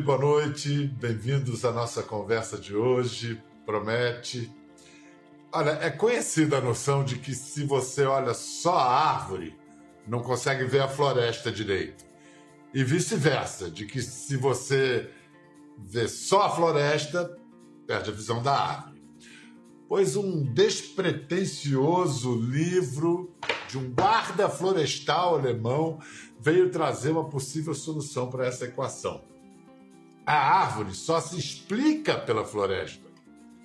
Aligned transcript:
boa 0.00 0.16
noite, 0.16 0.86
bem-vindos 0.98 1.62
à 1.62 1.72
nossa 1.72 2.02
conversa 2.02 2.56
de 2.56 2.74
hoje. 2.74 3.42
Promete. 3.66 4.50
Olha, 5.52 5.72
é 5.72 5.90
conhecida 5.90 6.56
a 6.56 6.60
noção 6.60 7.04
de 7.04 7.18
que 7.18 7.34
se 7.34 7.64
você 7.64 8.04
olha 8.04 8.32
só 8.32 8.78
a 8.78 9.10
árvore, 9.14 9.54
não 10.06 10.22
consegue 10.22 10.64
ver 10.64 10.80
a 10.80 10.88
floresta 10.88 11.52
direito. 11.52 12.04
E 12.72 12.82
vice-versa, 12.82 13.70
de 13.70 13.84
que 13.84 14.00
se 14.00 14.36
você 14.36 15.10
vê 15.76 16.08
só 16.08 16.42
a 16.42 16.50
floresta, 16.50 17.36
perde 17.86 18.10
a 18.10 18.14
visão 18.14 18.42
da 18.42 18.54
árvore. 18.54 19.02
Pois 19.86 20.16
um 20.16 20.42
despretensioso 20.42 22.40
livro 22.40 23.34
de 23.68 23.76
um 23.76 23.92
guarda 23.92 24.48
florestal 24.48 25.34
alemão 25.34 25.98
veio 26.40 26.70
trazer 26.70 27.10
uma 27.10 27.28
possível 27.28 27.74
solução 27.74 28.30
para 28.30 28.46
essa 28.46 28.64
equação. 28.64 29.29
A 30.26 30.34
árvore 30.34 30.94
só 30.94 31.20
se 31.20 31.38
explica 31.38 32.18
pela 32.18 32.44
floresta, 32.44 33.06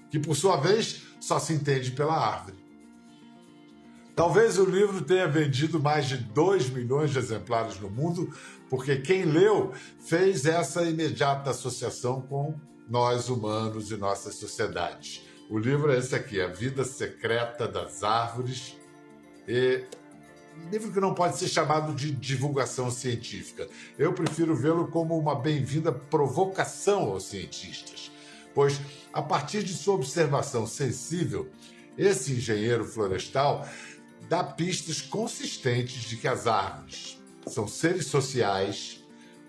que 0.10 0.20
por 0.20 0.36
sua 0.36 0.58
vez 0.58 1.04
só 1.20 1.40
se 1.40 1.54
entende 1.54 1.92
pela 1.92 2.16
árvore. 2.16 2.66
Talvez 4.16 4.58
o 4.58 4.66
livro 4.66 5.02
tenha 5.02 5.28
vendido 5.28 5.80
mais 5.80 6.08
de 6.08 6.18
2 6.18 6.70
milhões 6.70 7.12
de 7.12 7.20
exemplares 7.20 7.80
no 7.80 7.90
mundo, 7.90 8.34
porque 8.70 8.98
quem 8.98 9.26
leu 9.26 9.74
fez 10.00 10.46
essa 10.46 10.84
imediata 10.84 11.50
associação 11.50 12.22
com 12.22 12.56
nós 12.88 13.28
humanos 13.28 13.92
e 13.92 13.98
nossas 13.98 14.36
sociedades. 14.36 15.22
O 15.50 15.60
livro 15.60 15.92
é 15.92 15.98
esse 15.98 16.16
aqui, 16.16 16.42
A 16.42 16.48
Vida 16.48 16.84
Secreta 16.84 17.68
das 17.68 18.04
Árvores. 18.04 18.78
E 19.48 19.84
livro 20.72 20.92
que 20.92 21.00
não 21.00 21.14
pode 21.14 21.38
ser 21.38 21.48
chamado 21.48 21.94
de 21.94 22.12
divulgação 22.12 22.90
científica. 22.90 23.68
Eu 23.98 24.14
prefiro 24.14 24.56
vê-lo 24.56 24.88
como 24.88 25.18
uma 25.18 25.36
bem-vinda 25.36 25.92
provocação 25.92 27.12
aos 27.12 27.26
cientistas, 27.26 28.12
pois, 28.54 28.80
a 29.14 29.22
partir 29.22 29.64
de 29.64 29.74
sua 29.74 29.96
observação 29.96 30.66
sensível, 30.66 31.50
esse 31.98 32.34
engenheiro 32.34 32.86
florestal 32.86 33.68
dá 34.28 34.44
pistas 34.44 35.02
consistentes 35.02 36.04
de 36.04 36.18
que 36.18 36.28
as 36.28 36.48
árvores 36.48 37.22
são 37.48 37.68
seres 37.68 38.08
sociais, 38.08 39.04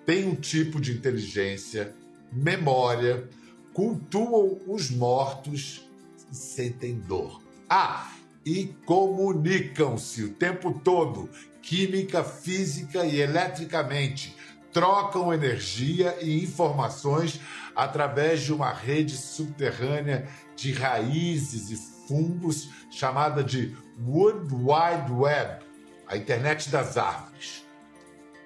têm 0.04 0.28
um 0.28 0.34
tipo 0.34 0.80
de 0.80 0.92
inteligência, 0.92 1.94
memória, 2.32 3.28
cultuam 3.72 4.58
os 4.66 4.90
mortos 4.90 5.88
e 6.30 6.36
sentem 6.36 6.98
dor. 6.98 7.42
Ah, 7.68 8.12
e 8.46 8.66
comunicam-se 8.86 10.22
o 10.22 10.32
tempo 10.32 10.72
todo, 10.72 11.28
química, 11.60 12.22
física 12.22 13.04
e 13.04 13.20
eletricamente. 13.20 14.36
Trocam 14.72 15.34
energia 15.34 16.16
e 16.22 16.44
informações 16.44 17.40
através 17.74 18.42
de 18.42 18.52
uma 18.52 18.72
rede 18.72 19.16
subterrânea 19.16 20.28
de 20.54 20.72
raízes 20.72 21.70
e 21.70 22.06
fungos 22.06 22.68
chamada 22.88 23.42
de 23.42 23.76
Wood 24.06 24.54
Wide 24.54 25.12
Web, 25.12 25.64
a 26.06 26.16
internet 26.16 26.70
das 26.70 26.96
árvores. 26.96 27.64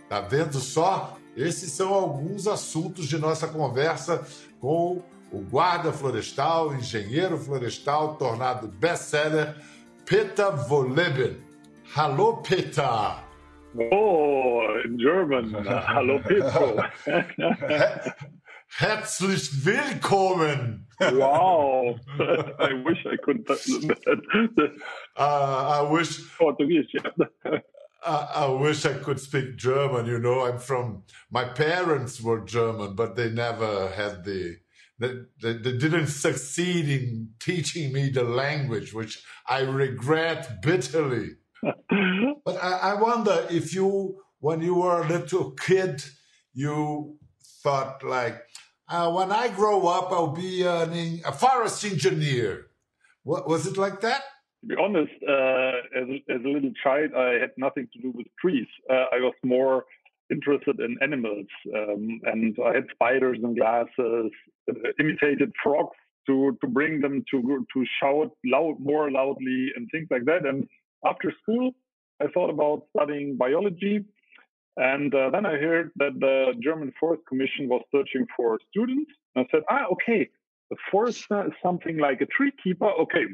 Tá 0.09 0.21
vendo 0.23 0.61
só? 0.61 1.19
Esses 1.37 1.73
são 1.73 1.93
alguns 1.93 2.47
assuntos 2.47 3.07
de 3.07 3.19
nossa 3.19 3.47
conversa 3.47 4.27
com 4.61 5.03
o 5.31 5.39
guarda 5.41 5.93
florestal, 5.93 6.75
engenheiro 6.75 7.39
florestal, 7.39 8.17
tornado 8.17 8.67
best-seller 8.67 9.55
Peter 10.07 10.53
Wohlleben. 10.69 11.37
Hallo 11.95 12.37
Peter. 12.37 13.17
Oh, 13.93 14.81
in 14.85 14.99
German. 14.99 15.55
Hallo 15.65 16.19
Petro. 16.21 16.83
Herzlich 18.79 19.65
willkommen. 19.65 20.87
Wow. 21.01 21.97
I 22.59 22.73
wish 22.85 22.99
I 23.07 23.17
could. 23.23 23.49
uh, 25.17 25.23
I 25.79 25.83
wish. 25.83 26.37
Portuguese, 26.37 26.87
yeah. 26.93 27.59
I, 28.05 28.29
I 28.35 28.47
wish 28.49 28.87
I 28.87 28.95
could 28.95 29.21
speak 29.21 29.57
German. 29.57 30.07
You 30.07 30.19
know, 30.19 30.47
I'm 30.47 30.59
from. 30.59 31.03
My 31.31 31.45
parents 31.45 32.21
were 32.21 32.41
German, 32.41 32.95
but 32.95 33.17
they 33.17 33.31
never 33.31 33.89
had 33.91 34.25
the 34.25 34.59
they, 35.01 35.15
they, 35.43 35.53
they, 35.55 35.79
didn't 35.79 36.09
succeed 36.09 36.89
in 36.89 37.31
teaching 37.41 37.91
me 37.93 38.11
the 38.11 38.23
language, 38.23 38.93
which 38.93 39.25
I 39.47 39.61
regret 39.61 40.61
bitterly. 40.63 41.31
but 42.45 42.63
I, 42.63 42.93
I, 42.93 42.95
wonder 43.01 43.47
if 43.51 43.75
you, 43.75 44.21
when 44.41 44.61
you 44.61 44.75
were 44.75 45.03
a 45.03 45.09
little 45.09 45.53
kid, 45.53 46.05
you 46.53 47.17
thought 47.63 48.05
like, 48.05 48.43
uh, 48.89 49.11
when 49.11 49.33
I 49.33 49.49
grow 49.49 49.87
up, 49.87 50.13
I'll 50.13 50.35
be 50.35 50.63
an, 50.63 51.23
a 51.25 51.33
forest 51.33 51.85
engineer. 51.85 52.67
What, 53.23 53.49
was 53.49 53.67
it 53.67 53.79
like 53.79 54.01
that? 54.03 54.23
To 54.63 54.67
be 54.67 54.75
honest, 54.79 55.13
uh, 55.27 55.99
as, 55.99 56.09
as, 56.29 56.45
a 56.45 56.49
little 56.49 56.73
child, 56.83 57.13
I 57.17 57.39
had 57.41 57.53
nothing 57.57 57.89
to 57.95 58.03
do 58.03 58.11
with 58.11 58.27
trees. 58.39 58.67
Uh, 58.91 59.07
I 59.13 59.21
was 59.21 59.35
more 59.43 59.87
interested 60.31 60.81
in 60.81 60.97
animals, 61.03 61.47
um, 61.75 62.21
and 62.25 62.57
I 62.65 62.75
had 62.75 62.87
spiders 62.93 63.39
and 63.43 63.57
glasses, 63.57 64.31
uh, 64.71 64.91
imitated 64.99 65.53
frogs 65.63 65.97
to 66.27 66.57
to 66.61 66.67
bring 66.67 67.01
them 67.01 67.25
to 67.31 67.67
to 67.73 67.85
shout 68.01 68.31
loud 68.45 68.77
more 68.81 69.11
loudly 69.11 69.73
and 69.77 69.89
things 69.91 70.09
like 70.11 70.25
that. 70.27 70.47
And 70.47 70.69
after 71.05 71.33
school, 71.43 71.73
I 72.23 72.27
thought 72.29 72.51
about 72.51 72.87
studying 72.95 73.37
biology, 73.37 74.05
and 74.77 75.15
uh, 75.15 75.31
then 75.31 75.47
I 75.47 75.57
heard 75.57 75.91
that 75.97 76.19
the 76.21 76.55
German 76.63 76.93
Forest 76.99 77.23
Commission 77.29 77.69
was 77.69 77.83
searching 77.93 78.27
for 78.37 78.59
students. 78.71 79.11
And 79.35 79.47
I 79.47 79.49
said, 79.51 79.63
ah, 79.71 79.87
okay, 79.93 80.29
a 80.73 80.77
forester 80.91 81.47
is 81.47 81.53
something 81.63 81.99
like 81.99 82.21
a 82.21 82.27
tree 82.27 82.53
keeper. 82.63 82.91
Okay, 83.03 83.25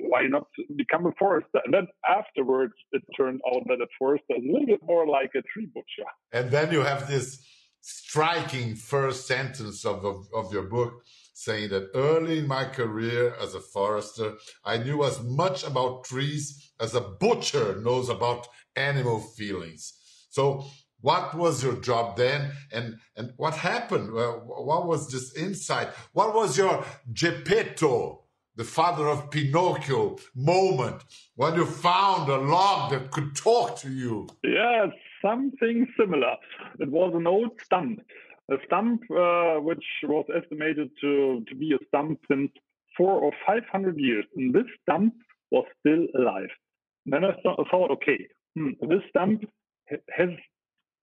why 0.00 0.26
not 0.26 0.46
become 0.76 1.06
a 1.06 1.12
forester? 1.18 1.60
And 1.64 1.72
then 1.72 1.86
afterwards, 2.08 2.74
it 2.92 3.02
turned 3.16 3.40
out 3.46 3.62
that 3.68 3.80
a 3.80 3.86
forester 3.98 4.34
is 4.36 4.44
a 4.44 4.52
little 4.52 4.66
bit 4.66 4.80
more 4.82 5.06
like 5.06 5.30
a 5.34 5.42
tree 5.42 5.66
butcher. 5.72 6.08
And 6.32 6.50
then 6.50 6.72
you 6.72 6.80
have 6.80 7.08
this 7.08 7.42
striking 7.80 8.76
first 8.76 9.26
sentence 9.26 9.84
of, 9.84 10.04
of, 10.04 10.26
of 10.34 10.52
your 10.52 10.64
book 10.64 11.02
saying 11.34 11.70
that 11.70 11.90
early 11.94 12.38
in 12.38 12.46
my 12.46 12.64
career 12.64 13.34
as 13.40 13.54
a 13.54 13.60
forester, 13.60 14.34
I 14.64 14.76
knew 14.78 15.02
as 15.04 15.20
much 15.22 15.66
about 15.66 16.04
trees 16.04 16.72
as 16.78 16.94
a 16.94 17.00
butcher 17.00 17.80
knows 17.80 18.08
about 18.08 18.46
animal 18.76 19.20
feelings. 19.20 19.94
So 20.30 20.64
what 21.02 21.34
was 21.34 21.62
your 21.62 21.76
job 21.76 22.16
then? 22.16 22.52
And 22.72 22.98
and 23.16 23.32
what 23.36 23.54
happened? 23.54 24.12
What 24.12 24.86
was 24.86 25.10
this 25.12 25.36
insight? 25.36 25.88
What 26.12 26.34
was 26.34 26.56
your 26.56 26.84
geppetto 27.12 28.20
the 28.56 28.64
father 28.64 29.08
of 29.08 29.30
pinocchio 29.30 30.18
moment 30.34 31.02
when 31.36 31.54
you 31.54 31.64
found 31.64 32.28
a 32.28 32.36
log 32.36 32.90
that 32.92 33.10
could 33.10 33.36
talk 33.36 33.76
to 33.78 33.90
you? 33.90 34.28
Yeah 34.42 34.86
something 35.22 35.86
similar. 35.96 36.34
It 36.80 36.90
was 36.90 37.12
an 37.14 37.28
old 37.28 37.52
stump 37.62 38.00
a 38.50 38.56
stump 38.66 39.02
uh, 39.10 39.54
which 39.60 39.84
was 40.04 40.26
estimated 40.34 40.90
to, 41.00 41.44
to 41.48 41.54
be 41.54 41.72
a 41.72 41.84
stump 41.88 42.18
since 42.30 42.50
four 42.96 43.12
or 43.12 43.32
five 43.46 43.62
hundred 43.70 43.98
years. 43.98 44.24
And 44.36 44.54
this 44.54 44.66
stump 44.82 45.14
was 45.50 45.64
still 45.80 46.06
alive. 46.18 46.50
And 47.04 47.14
then 47.14 47.24
i 47.24 47.32
thought 47.42 47.90
okay 47.90 48.26
hmm, 48.56 48.70
this 48.82 49.02
stump 49.10 49.44
has 49.88 50.28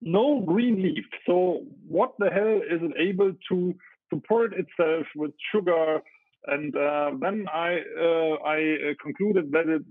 no 0.02 0.42
green 0.42 0.82
leaf. 0.82 1.06
So 1.26 1.62
what 1.88 2.14
the 2.20 2.30
hell 2.30 2.62
is 2.70 2.82
it 2.82 2.94
able 2.98 3.34
to 3.50 3.76
support 4.12 4.54
itself 4.54 5.06
with 5.16 5.32
sugar? 5.54 6.00
And 6.48 6.76
uh, 6.76 7.12
then 7.20 7.46
I 7.54 7.80
uh, 8.00 8.36
I 8.46 8.58
uh, 8.58 8.94
concluded 9.04 9.52
that 9.52 9.68
it 9.68 9.84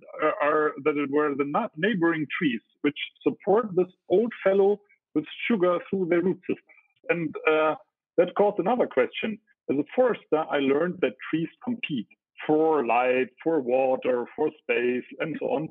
are 0.43 0.73
that 0.85 0.97
it 0.97 1.11
were 1.11 1.35
the 1.35 1.69
neighboring 1.77 2.27
trees 2.39 2.61
which 2.81 2.99
support 3.23 3.67
this 3.77 3.93
old 4.09 4.33
fellow 4.43 4.81
with 5.15 5.25
sugar 5.47 5.79
through 5.91 6.07
their 6.09 6.23
root 6.23 6.41
system. 6.41 6.65
And 7.11 7.35
uh, 7.47 7.75
that 8.17 8.35
caused 8.37 8.59
another 8.59 8.87
question. 8.87 9.39
As 9.71 9.77
a 9.77 9.85
forester, 9.95 10.45
I 10.51 10.59
learned 10.59 10.99
that 11.03 11.13
trees 11.31 11.49
compete 11.63 12.09
for 12.47 12.87
light, 12.87 13.29
for 13.45 13.61
water, 13.61 14.25
for 14.35 14.49
space, 14.63 15.05
and 15.21 15.37
so 15.39 15.47
on. 15.47 15.69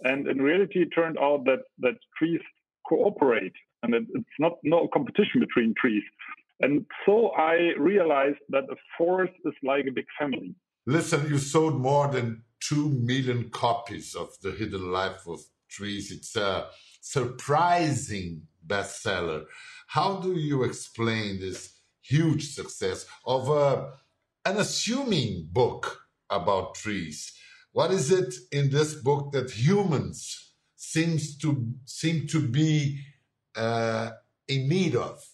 And 0.00 0.26
in 0.26 0.38
reality, 0.38 0.82
it 0.82 0.88
turned 0.94 1.18
out 1.18 1.44
that 1.44 1.62
that 1.80 1.96
trees 2.18 2.40
cooperate 2.88 3.52
and 3.82 3.94
it, 3.94 4.04
it's 4.14 4.38
not 4.38 4.52
no 4.62 4.88
competition 4.92 5.40
between 5.40 5.74
trees. 5.80 6.02
And 6.60 6.86
so 7.04 7.30
I 7.36 7.72
realized 7.78 8.38
that 8.48 8.64
a 8.64 8.76
forest 8.96 9.34
is 9.44 9.52
like 9.62 9.86
a 9.86 9.92
big 9.92 10.06
family. 10.18 10.54
Listen, 10.86 11.28
you 11.28 11.38
sold 11.38 11.80
more 11.80 12.08
than 12.08 12.42
2 12.60 12.88
million 12.88 13.50
copies 13.50 14.14
of 14.14 14.28
The 14.42 14.52
Hidden 14.52 14.90
Life 14.90 15.26
of 15.26 15.40
Trees. 15.68 16.10
It's 16.10 16.36
a 16.36 16.68
surprising 17.00 18.42
bestseller. 18.66 19.44
How 19.88 20.16
do 20.20 20.32
you 20.32 20.64
explain 20.64 21.40
this 21.40 21.78
huge 22.02 22.54
success 22.54 23.06
of 23.26 23.48
a, 23.50 23.92
an 24.44 24.56
assuming 24.56 25.48
book 25.52 26.00
about 26.30 26.74
trees? 26.76 27.32
What 27.72 27.90
is 27.90 28.10
it 28.10 28.34
in 28.52 28.70
this 28.70 28.94
book 28.94 29.32
that 29.32 29.50
humans 29.50 30.54
seems 30.76 31.36
to 31.38 31.74
seem 31.84 32.26
to 32.28 32.40
be 32.40 33.00
uh, 33.56 34.10
in 34.48 34.68
need 34.68 34.94
of? 34.94 35.24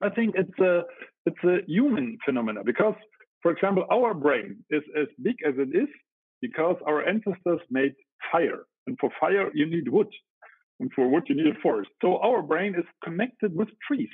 I 0.00 0.10
think 0.10 0.34
it's 0.36 0.58
a 0.60 0.82
it's 1.26 1.44
a 1.44 1.58
human 1.66 2.18
phenomena 2.24 2.62
because, 2.64 2.94
for 3.42 3.50
example, 3.50 3.84
our 3.90 4.14
brain 4.14 4.64
is 4.70 4.82
as 4.96 5.08
big 5.22 5.36
as 5.46 5.54
it 5.58 5.76
is 5.76 5.88
because 6.40 6.76
our 6.86 7.06
ancestors 7.06 7.60
made 7.70 7.94
fire, 8.30 8.66
and 8.86 8.96
for 9.00 9.10
fire 9.20 9.50
you 9.54 9.66
need 9.66 9.88
wood, 9.88 10.08
and 10.80 10.90
for 10.92 11.08
wood 11.08 11.24
you 11.28 11.34
need 11.34 11.48
a 11.48 11.60
forest. 11.60 11.90
So 12.00 12.18
our 12.18 12.42
brain 12.42 12.74
is 12.76 12.84
connected 13.04 13.54
with 13.54 13.68
trees 13.86 14.08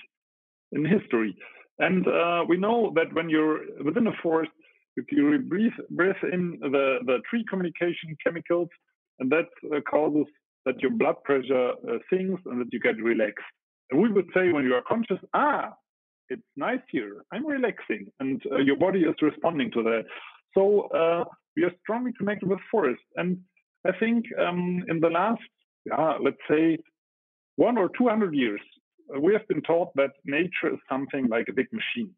in 0.73 0.85
history, 0.85 1.37
and 1.79 2.07
uh, 2.09 2.45
we 2.49 2.57
know 2.57 2.93
that 2.95 3.13
when 3.13 3.29
you're 3.29 3.61
within 3.85 4.07
a 4.07 4.17
forest, 4.23 4.53
if 4.97 5.05
you 5.11 5.39
breathe 5.39 5.73
breathe 5.91 6.23
in 6.33 6.59
the 6.61 6.99
the 7.05 7.19
tree 7.29 7.45
communication 7.51 8.17
chemicals, 8.25 8.69
and 9.19 9.31
that 9.31 9.49
uh, 9.71 9.81
causes 9.83 10.27
that 10.65 10.81
your 10.81 10.91
blood 10.91 11.17
pressure 11.25 11.73
uh, 11.89 11.99
sinks 12.11 12.43
and 12.47 12.61
that 12.61 12.73
you 12.73 12.81
get 12.81 12.97
relaxed. 13.03 13.45
And 13.91 14.01
we 14.01 14.11
would 14.11 14.29
say 14.35 14.53
when 14.53 14.65
you 14.65 14.75
are 14.75 14.83
conscious, 14.89 15.19
ah, 15.35 15.75
it's 16.29 16.43
nice 16.57 16.81
here. 16.91 17.25
I'm 17.33 17.47
relaxing, 17.47 18.07
and 18.21 18.43
uh, 18.51 18.57
your 18.57 18.77
body 18.77 19.01
is 19.01 19.15
responding 19.21 19.71
to 19.73 19.83
that. 19.83 20.05
So 20.55 20.89
uh, 21.01 21.25
we 21.57 21.65
are 21.65 21.73
strongly 21.83 22.13
connected 22.17 22.49
with 22.49 22.59
forest. 22.71 23.03
And 23.17 23.39
I 23.87 23.93
think 24.01 24.25
um, 24.39 24.85
in 24.89 25.01
the 25.01 25.11
last, 25.11 25.43
yeah, 25.85 26.15
let's 26.23 26.37
say, 26.49 26.79
one 27.57 27.77
or 27.77 27.91
two 27.97 28.09
hundred 28.09 28.35
years, 28.35 28.61
we 29.21 29.35
have 29.35 29.47
been 29.49 29.61
taught 29.63 29.95
that 29.97 30.13
nature 30.25 30.73
is 30.73 30.79
something 30.89 31.29
like 31.29 31.47
a 31.49 31.53
big 31.53 31.67
machine. 31.73 32.11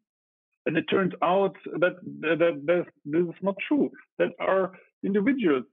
And 0.65 0.77
it 0.77 0.85
turns 0.89 1.13
out 1.21 1.55
that, 1.79 1.95
that, 2.21 2.61
that 2.65 2.85
this 3.05 3.23
is 3.23 3.41
not 3.41 3.55
true. 3.67 3.89
That 4.19 4.29
our 4.39 4.71
individuals, 5.03 5.65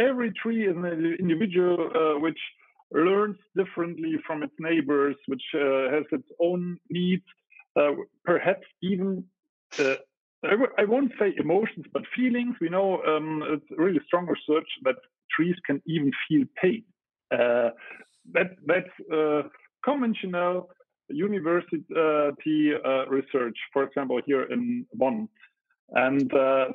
every 0.00 0.32
tree 0.32 0.66
is 0.66 0.76
an 0.76 1.16
individual 1.18 1.90
uh, 1.94 2.18
which 2.20 2.38
learns 2.92 3.36
differently 3.56 4.14
from 4.26 4.42
its 4.42 4.54
neighbors, 4.58 5.16
which 5.26 5.42
uh, 5.54 5.90
has 5.94 6.04
its 6.10 6.28
own 6.40 6.78
needs, 6.90 7.22
uh, 7.76 7.92
perhaps 8.24 8.66
even 8.82 9.24
uh, 9.78 9.94
I 10.44 10.50
w- 10.50 10.72
I 10.78 10.84
won't 10.84 11.12
say 11.18 11.34
emotions, 11.38 11.86
but 11.92 12.02
feelings. 12.16 12.56
We 12.60 12.70
know 12.70 13.02
um, 13.04 13.42
it's 13.46 13.66
really 13.76 14.00
strong 14.06 14.26
research 14.26 14.68
that 14.84 14.96
trees 15.30 15.56
can 15.66 15.82
even 15.86 16.10
feel 16.28 16.44
pain. 16.60 16.84
Uh, 17.30 17.70
that 18.32 18.56
that's 18.66 18.94
uh, 19.12 19.42
conventional 19.84 20.70
university 21.08 21.84
research, 23.08 23.58
for 23.72 23.82
example, 23.84 24.20
here 24.24 24.44
in 24.44 24.86
Bonn, 24.94 25.28
and 25.90 26.30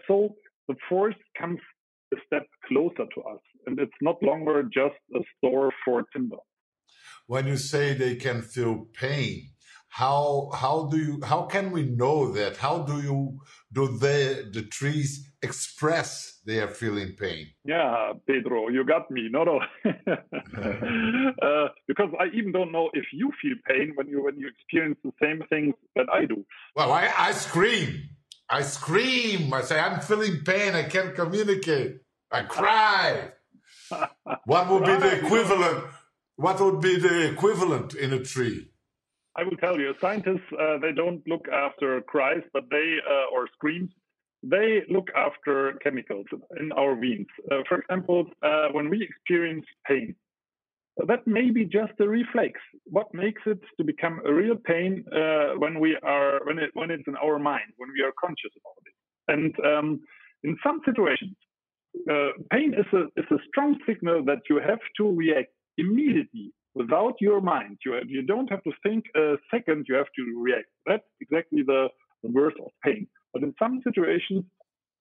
so 0.07 0.35
the 0.67 0.75
forest 0.89 1.19
comes 1.37 1.59
a 2.15 2.19
step 2.25 2.45
closer 2.67 3.05
to 3.13 3.21
us, 3.33 3.41
and 3.65 3.79
it's 3.79 3.99
not 4.01 4.21
longer 4.21 4.63
just 4.63 4.99
a 5.15 5.21
store 5.37 5.71
for 5.83 6.03
timber. 6.13 6.37
When 7.27 7.47
you 7.47 7.57
say 7.57 7.93
they 7.93 8.15
can 8.15 8.41
feel 8.41 8.85
pain, 8.93 9.49
how 9.95 10.49
how 10.53 10.87
do 10.91 10.97
you 10.97 11.21
how 11.23 11.43
can 11.43 11.71
we 11.71 11.83
know 11.83 12.33
that? 12.33 12.57
How 12.57 12.79
do 12.79 13.01
you 13.01 13.39
do 13.71 13.97
they 13.97 14.43
the 14.51 14.63
trees 14.63 15.31
express 15.41 16.41
their 16.45 16.67
feeling 16.67 17.15
pain? 17.17 17.47
Yeah 17.63 18.11
pedro 18.27 18.67
you 18.67 18.83
got 18.83 19.09
me 19.09 19.29
no 19.31 19.45
no. 19.45 19.59
Uh, 21.45 21.67
because 21.87 22.11
i 22.19 22.25
even 22.37 22.51
don't 22.51 22.71
know 22.71 22.89
if 22.93 23.05
you 23.13 23.31
feel 23.41 23.55
pain 23.69 23.93
when 23.95 24.07
you 24.07 24.21
when 24.21 24.37
you 24.37 24.47
experience 24.47 24.97
the 25.03 25.11
same 25.21 25.41
things 25.49 25.73
that 25.95 26.07
i 26.11 26.25
do. 26.25 26.45
Well 26.75 26.91
i 26.91 27.09
i 27.17 27.31
scream. 27.31 28.09
I 28.49 28.63
scream. 28.63 29.53
I 29.53 29.61
say 29.61 29.79
i'm 29.79 30.01
feeling 30.01 30.41
pain. 30.43 30.75
I 30.75 30.83
can't 30.83 31.15
communicate 31.15 32.01
i 32.37 32.41
cry 32.57 33.07
what 34.51 34.63
would 34.69 34.85
be 34.91 34.95
the 35.05 35.13
equivalent 35.21 35.79
what 36.45 36.57
would 36.63 36.79
be 36.81 36.93
the 37.07 37.15
equivalent 37.31 37.89
in 37.95 38.09
a 38.19 38.21
tree 38.33 38.59
I 39.37 39.43
will 39.43 39.57
tell 39.57 39.77
you, 39.77 39.93
scientists 39.99 40.49
uh, 40.53 40.77
they 40.77 40.93
don't 40.93 41.21
look 41.27 41.47
after 41.49 42.01
cries, 42.01 42.43
but 42.53 42.63
they 42.71 42.97
uh, 43.05 43.35
or 43.35 43.47
screams. 43.53 43.89
They 44.43 44.83
look 44.89 45.09
after 45.15 45.73
chemicals 45.83 46.27
in 46.59 46.71
our 46.71 46.95
veins. 46.95 47.27
Uh, 47.51 47.63
for 47.67 47.79
example, 47.79 48.27
uh, 48.43 48.67
when 48.71 48.89
we 48.89 49.01
experience 49.03 49.65
pain, 49.87 50.15
that 51.07 51.27
may 51.27 51.49
be 51.49 51.65
just 51.65 51.93
a 51.99 52.07
reflex. 52.07 52.53
What 52.85 53.13
makes 53.13 53.41
it 53.45 53.59
to 53.77 53.83
become 53.83 54.21
a 54.25 54.31
real 54.31 54.55
pain 54.55 55.03
uh, 55.11 55.57
when 55.57 55.79
we 55.79 55.97
are 56.03 56.39
when 56.45 56.57
it 56.59 56.69
when 56.73 56.89
it's 56.89 57.07
in 57.07 57.17
our 57.17 57.37
mind, 57.37 57.69
when 57.77 57.89
we 57.91 58.01
are 58.03 58.13
conscious 58.17 58.53
about 58.61 58.81
it. 58.89 58.95
And 59.33 59.53
um, 59.65 59.99
in 60.43 60.55
some 60.63 60.79
situations, 60.85 61.35
uh, 62.11 62.31
pain 62.51 62.73
is 62.73 62.85
a 62.93 63.03
is 63.19 63.25
a 63.31 63.39
strong 63.47 63.77
signal 63.87 64.23
that 64.25 64.41
you 64.49 64.59
have 64.59 64.79
to 64.97 65.11
react 65.11 65.51
immediately 65.77 66.51
without 66.75 67.15
your 67.19 67.41
mind. 67.41 67.77
You, 67.85 67.99
you 68.07 68.21
don't 68.21 68.49
have 68.49 68.63
to 68.63 68.71
think 68.83 69.05
a 69.15 69.35
second, 69.49 69.85
you 69.87 69.95
have 69.95 70.11
to 70.15 70.23
react. 70.41 70.67
That's 70.85 71.07
exactly 71.21 71.63
the, 71.65 71.87
the 72.21 72.29
worst 72.29 72.57
of 72.63 72.71
pain. 72.83 73.07
But 73.33 73.43
in 73.43 73.53
some 73.57 73.81
situations, 73.83 74.43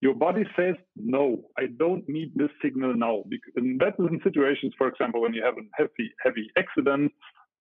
your 0.00 0.14
body 0.14 0.44
says, 0.56 0.74
no, 0.96 1.42
I 1.58 1.64
don't 1.78 2.08
need 2.08 2.32
this 2.34 2.50
signal 2.62 2.94
now. 2.94 3.24
And 3.56 3.80
that 3.80 3.94
is 3.98 4.06
in 4.10 4.20
situations, 4.22 4.72
for 4.76 4.88
example, 4.88 5.22
when 5.22 5.34
you 5.34 5.42
have 5.42 5.54
a 5.54 5.66
heavy, 5.76 6.12
heavy 6.22 6.46
accident, 6.58 7.12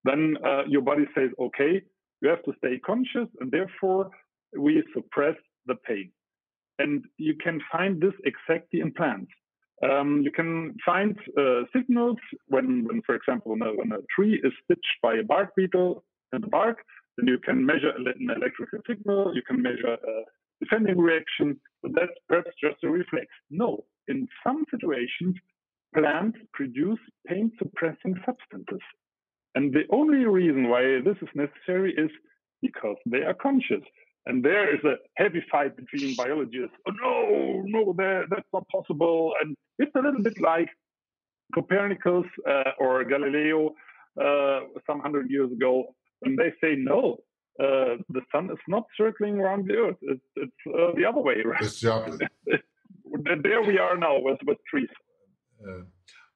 then 0.03 0.35
uh, 0.45 0.63
your 0.67 0.81
body 0.81 1.05
says, 1.15 1.29
okay, 1.39 1.81
you 2.21 2.29
have 2.29 2.43
to 2.43 2.53
stay 2.57 2.79
conscious, 2.85 3.29
and 3.39 3.51
therefore 3.51 4.09
we 4.57 4.83
suppress 4.93 5.35
the 5.67 5.75
pain. 5.87 6.11
And 6.79 7.05
you 7.17 7.35
can 7.35 7.59
find 7.71 8.01
this 8.01 8.13
exactly 8.25 8.79
in 8.79 8.91
plants. 8.93 9.31
Um, 9.83 10.21
you 10.23 10.31
can 10.31 10.75
find 10.85 11.17
uh, 11.37 11.63
signals 11.75 12.17
when, 12.47 12.85
when, 12.85 13.01
for 13.05 13.15
example, 13.15 13.51
when 13.51 13.61
a, 13.61 13.71
when 13.73 13.91
a, 13.91 13.97
tree 14.15 14.39
is 14.43 14.53
stitched 14.63 14.97
by 15.01 15.15
a 15.15 15.23
bark 15.23 15.49
beetle 15.55 16.03
in 16.31 16.41
the 16.41 16.47
bark, 16.47 16.77
then 17.17 17.27
you 17.27 17.37
can 17.37 17.65
measure 17.65 17.91
an 17.95 18.29
electrical 18.35 18.79
signal, 18.87 19.35
you 19.35 19.41
can 19.45 19.61
measure 19.61 19.93
a 19.93 20.23
defending 20.63 20.97
reaction, 20.97 21.59
but 21.81 21.91
that's 21.93 22.17
perhaps 22.29 22.51
just 22.61 22.83
a 22.83 22.89
reflex. 22.89 23.27
No, 23.49 23.83
in 24.07 24.27
some 24.45 24.63
situations, 24.71 25.35
plants 25.93 26.37
produce 26.53 26.99
pain 27.27 27.51
suppressing 27.57 28.15
substances. 28.25 28.81
And 29.55 29.73
the 29.73 29.83
only 29.91 30.25
reason 30.25 30.69
why 30.69 31.01
this 31.03 31.17
is 31.21 31.29
necessary 31.35 31.93
is 31.97 32.09
because 32.61 32.97
they 33.05 33.19
are 33.19 33.35
conscious. 33.35 33.83
And 34.25 34.43
there 34.43 34.73
is 34.73 34.81
a 34.85 34.95
heavy 35.15 35.43
fight 35.51 35.75
between 35.75 36.15
biologists. 36.15 36.75
Oh, 36.87 37.63
no, 37.65 37.93
no, 37.93 38.23
that's 38.29 38.47
not 38.53 38.67
possible. 38.69 39.33
And 39.41 39.55
it's 39.79 39.91
a 39.95 39.99
little 39.99 40.23
bit 40.23 40.39
like 40.41 40.69
Copernicus 41.53 42.25
uh, 42.49 42.71
or 42.79 43.03
Galileo 43.03 43.75
uh, 44.21 44.61
some 44.87 45.01
hundred 45.01 45.29
years 45.29 45.51
ago 45.51 45.95
when 46.21 46.37
they 46.37 46.53
say, 46.61 46.75
no, 46.77 47.17
uh, 47.59 47.97
the 48.09 48.21
sun 48.31 48.49
is 48.49 48.57
not 48.67 48.83
circling 48.97 49.39
around 49.39 49.67
the 49.67 49.73
earth. 49.73 49.97
It's, 50.01 50.21
it's 50.37 50.51
uh, 50.67 50.91
the 50.95 51.05
other 51.05 51.21
way, 51.21 51.35
right? 51.43 51.61
Exactly. 51.61 52.17
there 53.43 53.61
we 53.61 53.77
are 53.77 53.97
now 53.97 54.19
with, 54.19 54.39
with 54.45 54.57
trees. 54.69 54.87
Uh, 55.61 55.81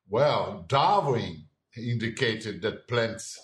well, 0.09 0.65
Darwin 0.67 1.45
indicated 1.75 2.61
that 2.61 2.87
plants 2.87 3.39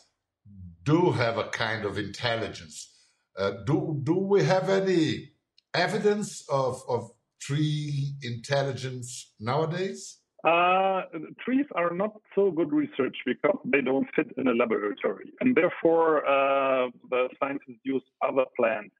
do 0.83 1.11
have 1.11 1.37
a 1.37 1.49
kind 1.49 1.85
of 1.85 1.97
intelligence 1.97 2.92
uh, 3.37 3.51
do 3.65 3.99
do 4.03 4.13
we 4.13 4.43
have 4.43 4.69
any 4.69 5.31
evidence 5.73 6.45
of 6.49 6.83
of 6.87 7.11
tree 7.41 8.15
intelligence 8.21 9.33
nowadays? 9.39 10.19
Uh, 10.43 11.03
trees 11.39 11.65
are 11.73 11.93
not 11.93 12.11
so 12.35 12.51
good 12.51 12.73
research 12.73 13.15
because 13.25 13.57
they 13.63 13.79
don't 13.79 14.07
fit 14.13 14.27
in 14.35 14.45
a 14.49 14.53
laboratory, 14.53 15.31
and 15.39 15.55
therefore 15.55 16.17
uh, 16.27 16.89
the 17.09 17.29
scientists 17.39 17.79
use 17.83 18.03
other 18.21 18.43
plants, 18.57 18.93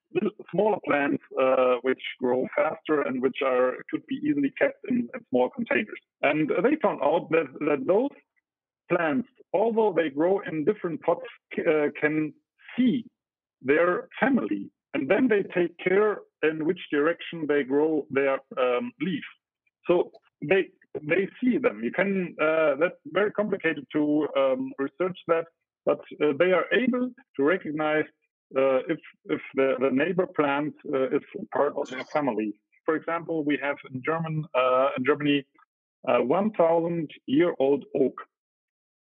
smaller 0.52 0.78
plants 0.86 1.22
uh, 1.42 1.76
which 1.82 2.02
grow 2.22 2.48
faster 2.56 3.02
and 3.02 3.22
which 3.22 3.40
are 3.46 3.74
could 3.92 4.06
be 4.08 4.16
easily 4.24 4.54
kept 4.58 4.80
in, 4.88 5.10
in 5.14 5.20
small 5.30 5.50
containers. 5.50 6.00
And 6.22 6.50
they 6.50 6.78
found 6.82 7.02
out 7.04 7.28
that 7.32 7.48
that 7.60 7.84
those 7.86 8.16
plants, 8.90 9.28
although 9.54 9.94
they 9.94 10.10
grow 10.10 10.40
in 10.50 10.64
different 10.64 11.02
pots, 11.02 11.28
uh, 11.60 11.88
can 12.00 12.34
see 12.78 13.04
their 13.64 14.10
family, 14.20 14.70
and 14.94 15.10
then 15.10 15.28
they 15.28 15.44
take 15.54 15.78
care 15.78 16.20
in 16.44 16.66
which 16.66 16.80
direction 16.92 17.46
they 17.48 17.64
grow 17.64 18.06
their 18.10 18.40
um, 18.58 18.92
leaf. 19.02 19.24
So 19.88 20.12
they 20.42 20.70
they 21.02 21.28
see 21.42 21.58
them. 21.58 21.84
You 21.84 21.92
can 21.92 22.36
uh, 22.42 22.76
that's 22.80 23.00
very 23.12 23.32
complicated 23.32 23.86
to 23.94 24.28
um, 24.38 24.72
research 24.78 25.18
that, 25.28 25.46
but 25.86 26.00
uh, 26.22 26.34
they 26.38 26.52
are 26.52 26.66
able 26.72 27.10
to 27.38 27.44
recognize 27.44 28.06
uh, 28.58 28.80
if 28.88 29.00
if 29.26 29.42
the, 29.56 29.76
the 29.80 29.90
neighbor 29.92 30.28
plant 30.28 30.74
uh, 30.94 31.08
is 31.08 31.24
part 31.54 31.74
of 31.76 31.90
their 31.90 32.06
family. 32.06 32.54
For 32.86 32.96
example, 32.96 33.44
we 33.44 33.58
have 33.62 33.78
in 33.92 34.02
German 34.06 34.46
uh, 34.54 34.90
in 34.98 35.06
Germany 35.06 35.46
1,000 36.06 37.10
year 37.28 37.54
old 37.60 37.86
oak 37.96 38.20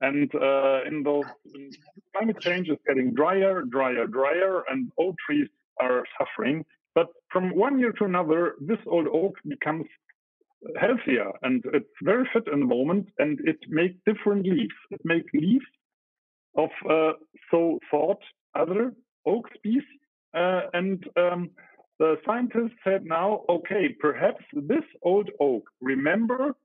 and 0.01 0.33
uh, 0.35 0.81
in 0.85 1.03
those 1.03 1.25
climate 2.15 2.39
change 2.41 2.69
is 2.69 2.77
getting 2.87 3.13
drier, 3.13 3.63
drier, 3.63 4.07
drier, 4.07 4.63
and 4.69 4.91
old 4.97 5.15
trees 5.25 5.47
are 5.79 6.03
suffering. 6.17 6.65
But 6.93 7.07
from 7.31 7.55
one 7.55 7.79
year 7.79 7.91
to 7.93 8.05
another, 8.05 8.55
this 8.59 8.79
old 8.87 9.07
oak 9.07 9.35
becomes 9.47 9.85
healthier 10.79 11.31
and 11.43 11.63
it's 11.73 11.85
very 12.01 12.27
fit 12.33 12.51
in 12.51 12.59
the 12.61 12.65
moment 12.65 13.07
and 13.19 13.39
it 13.41 13.59
makes 13.69 13.95
different 14.05 14.45
leaves. 14.45 14.73
It 14.91 15.01
makes 15.03 15.31
leaves 15.33 15.65
of 16.55 16.69
uh, 16.89 17.13
so 17.51 17.79
thought 17.91 18.21
other 18.55 18.93
oak 19.25 19.45
species, 19.53 19.83
uh, 20.33 20.61
and 20.73 21.03
um, 21.15 21.51
the 21.99 22.15
scientists 22.25 22.77
said 22.83 23.05
now, 23.05 23.41
okay, 23.49 23.95
perhaps 23.99 24.43
this 24.53 24.83
old 25.03 25.29
oak 25.39 25.63
remember 25.81 26.55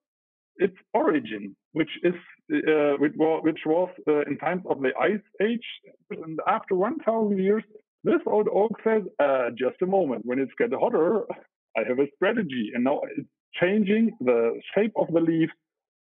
its 0.57 0.77
origin, 0.95 1.57
which 1.73 1.91
is 2.03 2.15
uh, 2.53 2.95
which 2.99 3.13
was, 3.17 3.41
which 3.45 3.61
was 3.65 3.89
uh, 4.09 4.21
in 4.23 4.37
times 4.39 4.63
of 4.69 4.81
the 4.81 4.91
ice 5.01 5.27
age, 5.41 5.65
and 6.11 6.39
after 6.47 6.75
1,000 6.75 7.39
years, 7.39 7.63
this 8.05 8.21
old 8.27 8.49
oak 8.53 8.73
says, 8.85 9.03
uh, 9.21 9.51
just 9.57 9.81
a 9.83 9.87
moment, 9.87 10.23
when 10.25 10.39
it's 10.39 10.53
getting 10.59 10.79
hotter, 10.79 11.23
I 11.77 11.83
have 11.89 11.99
a 11.99 12.07
strategy, 12.17 12.71
and 12.75 12.85
now 12.85 13.01
it's 13.17 13.29
changing 13.61 14.11
the 14.21 14.61
shape 14.75 14.93
of 14.97 15.09
the 15.13 15.21
leaf, 15.21 15.51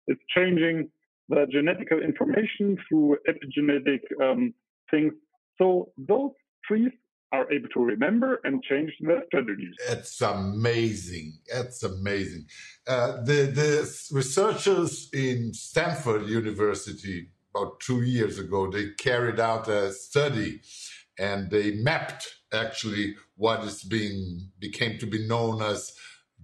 it's 0.07 0.21
changing 0.35 0.91
the 1.29 1.47
genetic 1.51 1.89
information 1.93 2.77
through 2.89 3.19
epigenetic 3.29 4.01
um, 4.21 4.53
things. 4.91 5.13
So 5.59 5.93
those 5.97 6.33
trees 6.65 6.91
are 7.33 7.51
able 7.53 7.69
to 7.69 7.81
remember 7.81 8.41
and 8.45 8.63
change 8.63 8.93
their 9.01 9.23
strategies. 9.27 9.75
It's 9.89 10.21
amazing. 10.21 11.39
It's 11.47 11.83
amazing. 11.83 12.47
Uh, 12.87 13.23
the, 13.23 13.51
the 13.55 14.07
researchers 14.13 15.09
in 15.13 15.55
Stanford 15.55 16.27
University, 16.27 17.29
about 17.55 17.81
two 17.81 18.03
years 18.03 18.39
ago, 18.39 18.71
they 18.71 18.91
carried 18.99 19.39
out 19.39 19.69
a 19.69 19.93
study 19.93 20.61
and 21.19 21.51
they 21.51 21.73
mapped 21.73 22.35
actually 22.53 23.15
what 23.37 23.63
is 23.65 23.85
being 23.85 24.51
became 24.59 24.99
to 24.99 25.07
be 25.07 25.27
known 25.27 25.63
as 25.63 25.93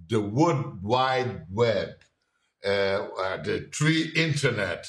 the 0.08 0.20
wood 0.20 0.82
wide 0.82 1.46
web, 1.50 1.88
uh, 2.64 2.68
uh, 3.18 3.42
the 3.42 3.66
tree 3.72 4.12
internet. 4.14 4.86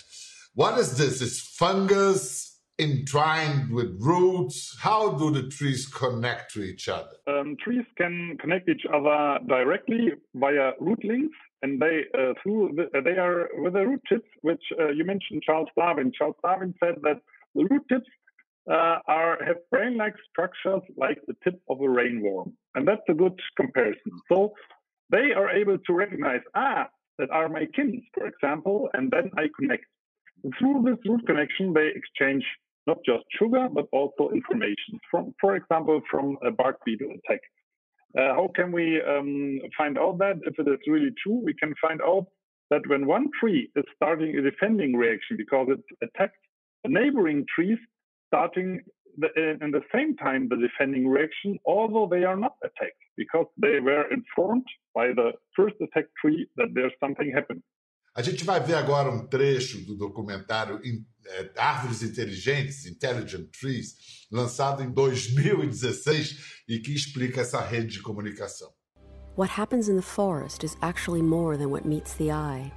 What 0.54 0.78
is 0.78 0.98
this? 0.98 1.22
It's 1.22 1.40
fungus 1.40 2.47
entwined 2.80 3.72
with 3.72 3.98
roots? 4.00 4.78
How 4.80 5.12
do 5.14 5.32
the 5.32 5.48
trees 5.50 5.88
connect 5.88 6.54
to 6.54 6.62
each 6.62 6.88
other? 6.88 7.16
Um, 7.28 7.58
trees 7.64 7.86
can 7.98 8.38
connect 8.40 8.70
each 8.70 8.86
other 8.94 9.40
directly 9.48 10.12
via 10.36 10.72
root 10.80 11.04
links, 11.04 11.38
and 11.62 11.82
they 11.82 12.02
uh, 12.18 12.34
through 12.42 12.74
the, 12.76 12.84
uh, 12.98 13.02
they 13.04 13.18
are 13.18 13.50
with 13.56 13.74
the 13.74 13.86
root 13.88 14.02
tips, 14.08 14.30
which 14.42 14.64
uh, 14.80 14.90
you 14.90 15.06
mentioned 15.06 15.44
Charles 15.44 15.70
Darwin. 15.78 16.12
Charles 16.18 16.36
Darwin 16.44 16.74
said 16.84 16.96
that 17.04 17.22
the 17.56 17.66
root 17.70 17.84
tips 17.90 18.10
uh, 18.70 19.00
are 19.08 19.38
have 19.46 19.58
brain-like 19.72 20.16
structures 20.30 20.82
like 20.96 21.20
the 21.28 21.36
tip 21.44 21.60
of 21.70 21.80
a 21.80 21.86
rainworm, 21.86 22.54
and 22.76 22.88
that's 22.88 23.08
a 23.10 23.14
good 23.14 23.40
comparison. 23.56 24.12
So 24.32 24.54
they 25.10 25.32
are 25.36 25.50
able 25.50 25.78
to 25.80 25.94
recognize 25.94 26.42
ah 26.54 26.88
that 27.18 27.32
are 27.32 27.50
my 27.50 27.66
kin, 27.76 28.04
for 28.14 28.28
example, 28.28 28.90
and 28.94 29.10
then 29.10 29.32
I 29.38 29.48
connect. 29.60 29.86
through 30.60 30.84
this 30.86 31.00
root 31.10 31.26
connection, 31.26 31.74
they 31.74 31.90
exchange 31.96 32.44
not 32.88 32.98
just 33.06 33.24
sugar, 33.38 33.68
but 33.72 33.88
also 33.92 34.30
information 34.34 35.00
from, 35.12 35.34
for 35.40 35.56
example, 35.56 36.02
from 36.10 36.38
a 36.46 36.52
bark 36.52 36.78
beetle 36.86 37.12
attack. 37.12 37.42
Uh, 38.18 38.34
how 38.34 38.50
can 38.56 38.72
we 38.72 39.02
um, 39.02 39.60
find 39.78 39.98
out 39.98 40.18
that? 40.20 40.38
If 40.44 40.58
it 40.58 40.68
is 40.68 40.80
really 40.88 41.12
true, 41.22 41.42
we 41.44 41.54
can 41.54 41.74
find 41.82 42.02
out 42.02 42.26
that 42.72 42.88
when 42.88 43.06
one 43.06 43.30
tree 43.40 43.70
is 43.76 43.84
starting 43.96 44.38
a 44.38 44.42
defending 44.42 44.96
reaction 44.96 45.38
because 45.38 45.68
it 45.70 45.80
attacked 46.02 46.38
the 46.84 46.90
neighboring 46.90 47.46
trees, 47.54 47.78
starting 48.28 48.82
the, 49.18 49.28
in 49.62 49.72
the 49.72 49.82
same 49.94 50.16
time 50.16 50.48
the 50.50 50.56
defending 50.56 51.08
reaction, 51.08 51.58
although 51.66 52.08
they 52.10 52.24
are 52.24 52.36
not 52.36 52.56
attacked 52.64 53.04
because 53.18 53.48
they 53.58 53.80
were 53.80 54.06
informed 54.12 54.66
by 54.94 55.08
the 55.08 55.32
first 55.56 55.76
attacked 55.82 56.12
tree 56.22 56.48
that 56.56 56.68
there's 56.74 56.94
something 57.00 57.32
happening. 57.34 57.64
A 58.18 58.24
gente 58.24 58.44
vai 58.44 58.60
ver 58.60 58.74
agora 58.74 59.12
um 59.12 59.28
trecho 59.28 59.86
do 59.86 59.96
documentário 59.96 60.82
é, 61.28 61.52
Árvores 61.56 62.02
Inteligentes, 62.02 62.88
Intelligent 62.88 63.48
Trees, 63.52 63.94
lançado 64.32 64.82
em 64.82 64.90
2016 64.90 66.64
e 66.68 66.80
que 66.80 66.96
explica 66.96 67.42
essa 67.42 67.62
rede 67.62 67.90
de 67.90 68.02
comunicação. 68.02 68.72
What 69.38 69.52
happens 69.52 69.88
in 69.88 69.96
the 69.96 70.02
forest 70.02 70.64
is 70.64 70.76
actually 70.82 71.22
more 71.22 71.60
than 71.60 71.70
what 71.70 71.88
meets 71.88 72.16
the 72.16 72.32
eye. 72.32 72.74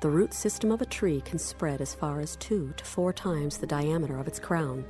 The 0.00 0.10
root 0.10 0.32
system 0.32 0.70
of 0.70 0.80
a 0.80 0.86
tree 0.86 1.20
can 1.22 1.40
spread 1.40 1.80
as 1.80 1.92
far 1.92 2.20
as 2.20 2.36
two 2.36 2.72
to 2.76 2.84
four 2.84 3.12
times 3.12 3.58
the 3.58 3.66
diameter 3.66 4.16
of 4.16 4.28
its 4.28 4.38
crown. 4.38 4.84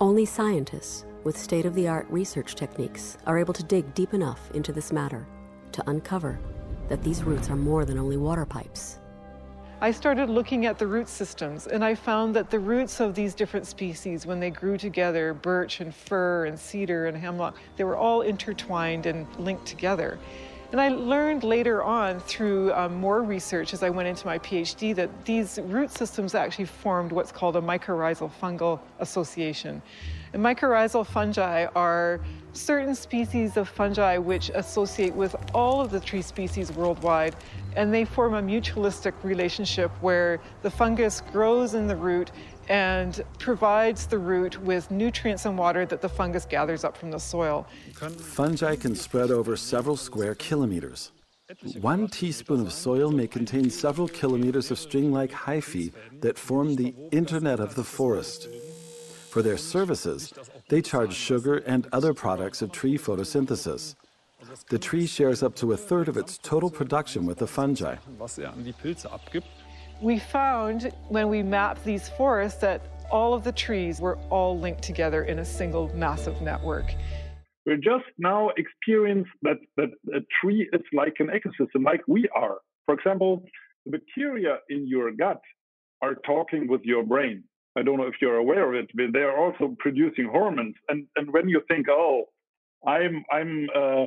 Only 0.00 0.26
scientists 0.26 1.04
with 1.22 1.38
state 1.38 1.64
of 1.64 1.76
the 1.76 1.86
art 1.86 2.08
research 2.10 2.56
techniques 2.56 3.18
are 3.24 3.38
able 3.38 3.54
to 3.54 3.62
dig 3.62 3.94
deep 3.94 4.12
enough 4.14 4.50
into 4.52 4.72
this 4.72 4.90
matter 4.90 5.28
to 5.70 5.88
uncover 5.88 6.40
that 6.88 7.02
these 7.02 7.22
roots 7.22 7.50
are 7.50 7.56
more 7.56 7.84
than 7.84 7.98
only 7.98 8.16
water 8.16 8.44
pipes. 8.44 8.98
I 9.80 9.90
started 9.90 10.30
looking 10.30 10.66
at 10.66 10.78
the 10.78 10.86
root 10.86 11.08
systems 11.08 11.66
and 11.66 11.84
I 11.84 11.94
found 11.94 12.34
that 12.36 12.48
the 12.48 12.58
roots 12.58 13.00
of 13.00 13.14
these 13.14 13.34
different 13.34 13.66
species, 13.66 14.24
when 14.24 14.40
they 14.40 14.50
grew 14.50 14.78
together, 14.78 15.34
birch 15.34 15.80
and 15.80 15.94
fir 15.94 16.46
and 16.46 16.58
cedar 16.58 17.06
and 17.06 17.16
hemlock, 17.16 17.56
they 17.76 17.84
were 17.84 17.96
all 17.96 18.22
intertwined 18.22 19.06
and 19.06 19.26
linked 19.36 19.66
together. 19.66 20.18
And 20.72 20.80
I 20.80 20.88
learned 20.88 21.44
later 21.44 21.84
on 21.84 22.18
through 22.20 22.72
um, 22.72 22.94
more 22.94 23.22
research 23.22 23.74
as 23.74 23.82
I 23.82 23.90
went 23.90 24.08
into 24.08 24.26
my 24.26 24.38
PhD 24.38 24.94
that 24.96 25.24
these 25.24 25.58
root 25.64 25.90
systems 25.90 26.34
actually 26.34 26.64
formed 26.64 27.12
what's 27.12 27.30
called 27.30 27.56
a 27.56 27.60
mycorrhizal 27.60 28.30
fungal 28.40 28.80
association. 28.98 29.82
And 30.32 30.42
mycorrhizal 30.42 31.06
fungi 31.06 31.66
are 31.76 32.20
certain 32.56 32.94
species 32.94 33.56
of 33.56 33.68
fungi 33.68 34.18
which 34.18 34.50
associate 34.54 35.14
with 35.14 35.36
all 35.54 35.80
of 35.80 35.90
the 35.90 36.00
tree 36.00 36.22
species 36.22 36.72
worldwide, 36.72 37.36
and 37.76 37.92
they 37.92 38.04
form 38.04 38.34
a 38.34 38.42
mutualistic 38.42 39.12
relationship 39.22 39.90
where 40.00 40.40
the 40.62 40.70
fungus 40.70 41.20
grows 41.32 41.74
in 41.74 41.86
the 41.86 41.96
root 41.96 42.30
and 42.68 43.22
provides 43.38 44.06
the 44.06 44.18
root 44.18 44.60
with 44.62 44.90
nutrients 44.90 45.44
and 45.44 45.58
water 45.58 45.84
that 45.84 46.00
the 46.00 46.08
fungus 46.08 46.44
gathers 46.46 46.84
up 46.84 46.96
from 46.96 47.10
the 47.10 47.18
soil. 47.18 47.66
Fungi 47.92 48.76
can 48.76 48.94
spread 48.94 49.30
over 49.30 49.56
several 49.56 49.96
square 49.96 50.34
kilometers. 50.34 51.12
One 51.82 52.08
teaspoon 52.08 52.60
of 52.60 52.72
soil 52.72 53.10
may 53.10 53.26
contain 53.26 53.68
several 53.68 54.08
kilometers 54.08 54.70
of 54.70 54.78
string 54.78 55.12
like 55.12 55.30
hyphae 55.30 55.92
that 56.20 56.38
form 56.38 56.76
the 56.76 56.94
internet 57.12 57.60
of 57.60 57.74
the 57.74 57.84
forest. 57.84 58.48
For 59.34 59.42
their 59.42 59.56
services, 59.56 60.32
they 60.68 60.80
charge 60.80 61.12
sugar 61.12 61.56
and 61.66 61.88
other 61.90 62.14
products 62.14 62.62
of 62.62 62.70
tree 62.70 62.96
photosynthesis. 62.96 63.96
The 64.68 64.78
tree 64.78 65.08
shares 65.08 65.42
up 65.42 65.56
to 65.56 65.72
a 65.72 65.76
third 65.76 66.06
of 66.06 66.16
its 66.16 66.38
total 66.38 66.70
production 66.70 67.26
with 67.26 67.38
the 67.38 67.48
fungi. 67.48 67.96
We 70.00 70.20
found 70.20 70.92
when 71.08 71.28
we 71.30 71.42
mapped 71.42 71.84
these 71.84 72.08
forests 72.10 72.60
that 72.60 72.80
all 73.10 73.34
of 73.34 73.42
the 73.42 73.50
trees 73.50 74.00
were 74.00 74.18
all 74.30 74.56
linked 74.56 74.82
together 74.82 75.24
in 75.24 75.40
a 75.40 75.44
single 75.44 75.90
massive 75.96 76.40
network. 76.40 76.94
We 77.66 77.74
just 77.78 78.04
now 78.18 78.50
experience 78.56 79.26
that, 79.42 79.56
that 79.76 79.90
a 80.14 80.20
tree 80.40 80.70
is 80.72 80.82
like 80.92 81.14
an 81.18 81.30
ecosystem, 81.38 81.84
like 81.84 82.02
we 82.06 82.28
are. 82.36 82.58
For 82.86 82.94
example, 82.94 83.42
the 83.84 83.98
bacteria 83.98 84.58
in 84.70 84.86
your 84.86 85.10
gut 85.10 85.40
are 86.02 86.14
talking 86.24 86.68
with 86.68 86.82
your 86.84 87.02
brain. 87.02 87.42
I 87.76 87.82
don't 87.82 87.98
know 87.98 88.06
if 88.06 88.14
you're 88.20 88.36
aware 88.36 88.72
of 88.72 88.74
it, 88.74 88.90
but 88.94 89.12
they 89.12 89.20
are 89.20 89.36
also 89.36 89.74
producing 89.78 90.28
hormones. 90.30 90.76
And 90.88 91.06
and 91.16 91.32
when 91.32 91.48
you 91.48 91.62
think, 91.68 91.86
oh, 91.88 92.26
I'm 92.86 93.24
I'm 93.30 93.68
uh, 93.74 94.06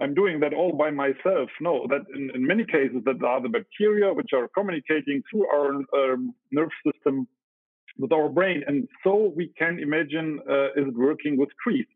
I'm 0.00 0.14
doing 0.14 0.40
that 0.40 0.54
all 0.54 0.72
by 0.72 0.90
myself, 0.90 1.50
no, 1.60 1.86
that 1.88 2.02
in, 2.14 2.30
in 2.34 2.46
many 2.46 2.64
cases 2.64 3.02
that 3.04 3.22
are 3.22 3.42
the 3.42 3.48
bacteria 3.48 4.12
which 4.12 4.30
are 4.32 4.48
communicating 4.56 5.22
through 5.30 5.46
our 5.48 5.74
um, 5.98 6.34
nerve 6.52 6.70
system 6.86 7.26
with 7.98 8.12
our 8.12 8.28
brain, 8.28 8.62
and 8.66 8.88
so 9.04 9.32
we 9.34 9.52
can 9.58 9.78
imagine 9.78 10.38
uh, 10.48 10.66
is 10.80 10.86
it 10.88 10.96
working 10.96 11.36
with 11.36 11.48
trees. 11.62 11.86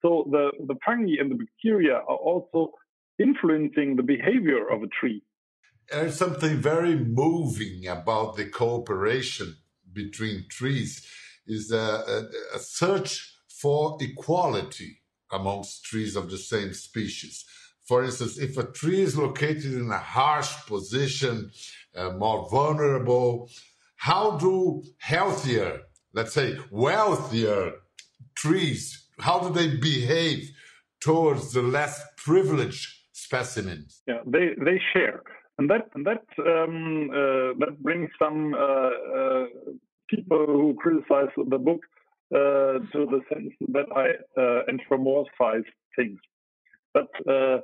So 0.00 0.26
the 0.30 0.50
the 0.66 0.76
fungi 0.84 1.20
and 1.20 1.30
the 1.30 1.36
bacteria 1.36 1.96
are 1.96 2.20
also 2.30 2.72
influencing 3.18 3.96
the 3.96 4.02
behavior 4.02 4.68
of 4.68 4.82
a 4.82 4.88
tree. 4.88 5.22
There's 5.90 6.16
something 6.16 6.56
very 6.56 6.96
moving 6.96 7.86
about 7.86 8.36
the 8.36 8.46
cooperation 8.46 9.56
between 9.92 10.46
trees 10.48 11.06
is 11.46 11.72
a, 11.72 11.76
a, 11.76 12.56
a 12.56 12.58
search 12.58 13.36
for 13.48 13.96
equality 14.00 14.98
amongst 15.30 15.84
trees 15.84 16.16
of 16.16 16.30
the 16.30 16.38
same 16.38 16.72
species. 16.72 17.44
For 17.84 18.04
instance, 18.04 18.38
if 18.38 18.56
a 18.56 18.64
tree 18.64 19.00
is 19.00 19.16
located 19.16 19.72
in 19.74 19.90
a 19.90 19.98
harsh 19.98 20.52
position, 20.66 21.50
uh, 21.96 22.10
more 22.10 22.48
vulnerable, 22.50 23.50
how 23.96 24.38
do 24.38 24.82
healthier, 24.98 25.80
let's 26.12 26.32
say 26.32 26.56
wealthier 26.70 27.72
trees, 28.34 29.08
how 29.18 29.40
do 29.40 29.52
they 29.52 29.76
behave 29.76 30.50
towards 31.00 31.52
the 31.52 31.62
less 31.62 32.02
privileged 32.16 32.88
specimens? 33.12 34.02
Yeah, 34.06 34.20
they, 34.26 34.50
they 34.58 34.80
share 34.92 35.22
and 35.58 35.68
that 35.70 35.88
and 35.94 36.06
that 36.06 36.24
um, 36.38 37.10
uh, 37.10 37.52
that 37.60 37.76
brings 37.80 38.10
some 38.18 38.54
uh, 38.54 38.58
uh, 38.58 39.46
people 40.08 40.46
who 40.46 40.74
criticize 40.78 41.32
the 41.36 41.58
book 41.58 41.80
uh, 42.34 42.80
to 42.92 43.06
the 43.12 43.20
sense 43.32 43.52
that 43.68 43.86
I 43.94 44.06
anthropomorphize 44.70 45.64
things. 45.96 46.18
But 46.94 47.08
the, 47.24 47.62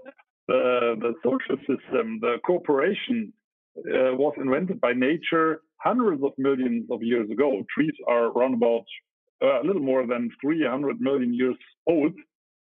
the 0.48 1.12
social 1.22 1.56
system, 1.58 2.18
the 2.20 2.36
cooperation, 2.44 3.32
was 3.76 4.34
invented 4.38 4.80
by 4.80 4.92
nature 4.92 5.60
hundreds 5.76 6.22
of 6.22 6.32
millions 6.38 6.86
of 6.90 7.02
years 7.02 7.30
ago. 7.30 7.62
Trees 7.74 7.92
are 8.08 8.26
around 8.26 8.54
about 8.54 8.84
uh, 9.42 9.60
a 9.62 9.64
little 9.64 9.82
more 9.82 10.06
than 10.06 10.30
300 10.40 11.00
million 11.00 11.32
years 11.32 11.56
old 11.86 12.12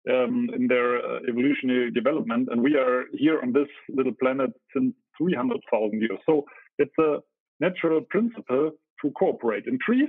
um, 0.09 0.49
in 0.55 0.67
their 0.67 0.97
uh, 0.97 1.21
evolutionary 1.29 1.91
development, 1.91 2.49
and 2.51 2.63
we 2.63 2.77
are 2.77 3.05
here 3.13 3.41
on 3.43 3.53
this 3.53 3.69
little 3.89 4.15
planet 4.21 4.51
since 4.75 4.95
300,000 5.19 6.01
years. 6.01 6.19
So 6.27 6.45
it's 6.79 6.99
a 6.99 7.19
natural 7.61 8.01
principle 8.11 8.73
to 9.03 9.11
cooperate. 9.13 9.65
In 9.67 9.79
trees, 9.85 10.09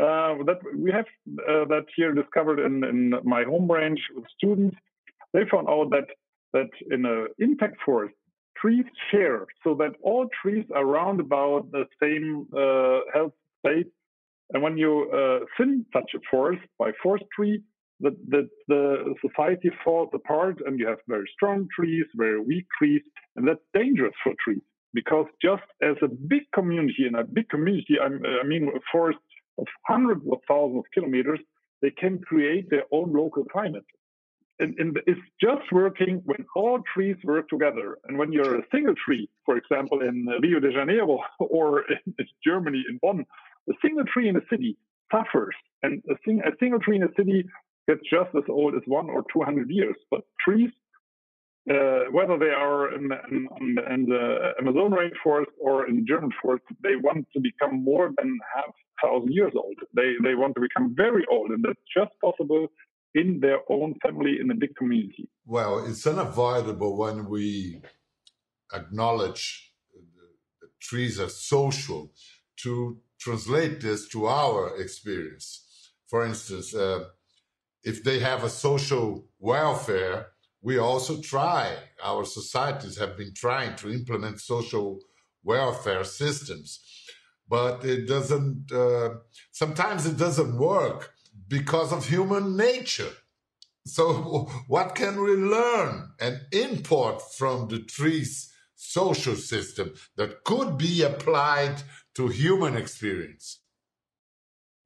uh, 0.00 0.42
that 0.44 0.58
we 0.76 0.90
have 0.90 1.06
uh, 1.48 1.64
that 1.66 1.86
here 1.96 2.12
discovered 2.12 2.58
in, 2.58 2.82
in 2.84 3.14
my 3.24 3.44
home 3.44 3.70
range 3.70 4.00
with 4.14 4.24
students. 4.36 4.76
They 5.32 5.42
found 5.50 5.68
out 5.68 5.90
that 5.90 6.08
that 6.52 6.70
in 6.90 7.04
an 7.04 7.28
impact 7.38 7.76
forest, 7.84 8.14
trees 8.56 8.84
share, 9.10 9.46
so 9.62 9.74
that 9.74 9.92
all 10.02 10.28
trees 10.42 10.64
are 10.74 10.84
round 10.84 11.20
about 11.20 11.70
the 11.70 11.84
same 12.02 12.46
uh, 12.56 13.00
health 13.12 13.32
state. 13.60 13.86
And 14.52 14.62
when 14.62 14.76
you 14.76 15.10
uh, 15.12 15.46
thin 15.56 15.86
such 15.92 16.10
a 16.14 16.20
forest 16.30 16.62
by 16.78 16.90
forestry, 17.02 17.62
the, 18.04 18.16
the, 18.28 18.48
the 18.68 19.14
society 19.26 19.70
falls 19.84 20.10
apart, 20.14 20.58
and 20.66 20.78
you 20.78 20.86
have 20.86 20.98
very 21.08 21.28
strong 21.32 21.68
trees, 21.74 22.04
very 22.14 22.40
weak 22.40 22.66
trees, 22.78 23.02
and 23.36 23.46
that's 23.48 23.60
dangerous 23.72 24.14
for 24.22 24.32
trees 24.44 24.62
because 24.94 25.26
just 25.42 25.64
as 25.82 25.96
a 26.02 26.08
big 26.08 26.42
community, 26.54 27.04
and 27.06 27.16
a 27.16 27.24
big 27.24 27.48
community, 27.48 27.96
I 28.00 28.08
mean 28.46 28.70
a 28.74 28.80
forest 28.92 29.18
of 29.58 29.66
hundreds 29.86 30.22
of 30.30 30.38
thousands 30.48 30.78
of 30.78 30.84
kilometers, 30.94 31.40
they 31.82 31.90
can 31.90 32.20
create 32.20 32.70
their 32.70 32.84
own 32.92 33.12
local 33.12 33.44
climate. 33.44 33.84
And, 34.60 34.78
and, 34.78 34.96
it's 35.08 35.20
just 35.40 35.72
working 35.72 36.22
when 36.24 36.46
all 36.54 36.78
trees 36.94 37.16
work 37.24 37.48
together. 37.48 37.98
And 38.04 38.16
when 38.16 38.32
you're 38.32 38.60
a 38.60 38.62
single 38.72 38.94
tree, 39.04 39.28
for 39.44 39.56
example, 39.56 40.00
in 40.00 40.26
Rio 40.40 40.60
de 40.60 40.70
Janeiro 40.70 41.18
or 41.40 41.82
in 41.90 42.14
Germany, 42.46 42.84
in 42.88 42.98
Bonn, 43.02 43.26
a 43.68 43.72
single 43.82 44.04
tree 44.04 44.28
in 44.28 44.36
a 44.36 44.46
city 44.48 44.76
suffers. 45.10 45.56
And 45.82 46.02
a, 46.08 46.14
sing, 46.24 46.40
a 46.46 46.52
single 46.60 46.78
tree 46.78 46.96
in 46.96 47.02
a 47.02 47.12
city 47.16 47.44
gets 47.88 48.00
just 48.10 48.34
as 48.36 48.44
old 48.48 48.74
as 48.74 48.82
one 48.86 49.10
or 49.10 49.24
200 49.32 49.70
years. 49.70 49.96
But 50.10 50.22
trees 50.44 50.70
uh, 51.70 52.00
whether 52.10 52.38
they 52.38 52.50
are 52.50 52.94
in, 52.94 53.08
in, 53.30 53.48
in, 53.90 54.04
the 54.04 54.52
Amazon 54.60 54.90
rainforest 54.90 55.46
or 55.58 55.88
in 55.88 56.04
German 56.06 56.30
forest, 56.42 56.64
they 56.82 56.96
want 56.96 57.26
to 57.32 57.40
become 57.40 57.82
more 57.82 58.10
than 58.18 58.38
half 58.54 58.74
thousand 59.02 59.32
years 59.32 59.52
old. 59.56 59.76
They 59.94 60.12
they 60.22 60.34
want 60.34 60.54
to 60.56 60.60
become 60.60 60.94
very 60.94 61.24
old, 61.30 61.50
and 61.50 61.64
that's 61.64 61.80
just 61.96 62.12
possible 62.20 62.68
in 63.14 63.40
their 63.40 63.60
own 63.70 63.94
family 64.02 64.36
in 64.40 64.50
a 64.50 64.54
big 64.54 64.76
community. 64.76 65.26
Well, 65.46 65.86
it's 65.86 66.06
unavoidable 66.06 66.98
when 66.98 67.30
we 67.30 67.80
acknowledge 68.74 69.72
that 70.60 70.80
trees 70.80 71.18
are 71.18 71.30
social 71.30 72.12
to 72.56 72.98
translate 73.18 73.80
this 73.80 74.06
to 74.08 74.26
our 74.26 74.76
experience. 74.78 75.92
For 76.08 76.26
instance, 76.26 76.74
uh, 76.74 77.04
if 77.84 78.02
they 78.02 78.18
have 78.18 78.44
a 78.44 78.50
social 78.50 79.26
welfare 79.38 80.28
we 80.64 80.78
also 80.78 81.20
try, 81.20 81.76
our 82.02 82.24
societies 82.24 82.96
have 82.96 83.18
been 83.18 83.34
trying 83.34 83.76
to 83.76 83.92
implement 83.92 84.40
social 84.40 84.98
welfare 85.44 86.04
systems, 86.04 86.80
but 87.46 87.84
it 87.84 88.08
doesn't, 88.08 88.72
uh, 88.72 89.10
sometimes 89.52 90.06
it 90.06 90.16
doesn't 90.16 90.56
work 90.56 91.12
because 91.48 91.92
of 91.92 92.08
human 92.08 92.56
nature. 92.56 93.12
So, 93.86 94.48
what 94.68 94.94
can 94.94 95.22
we 95.22 95.32
learn 95.32 96.08
and 96.18 96.40
import 96.50 97.20
from 97.36 97.68
the 97.68 97.80
tree's 97.80 98.50
social 98.74 99.36
system 99.36 99.92
that 100.16 100.44
could 100.44 100.78
be 100.78 101.02
applied 101.02 101.82
to 102.14 102.28
human 102.28 102.74
experience? 102.74 103.60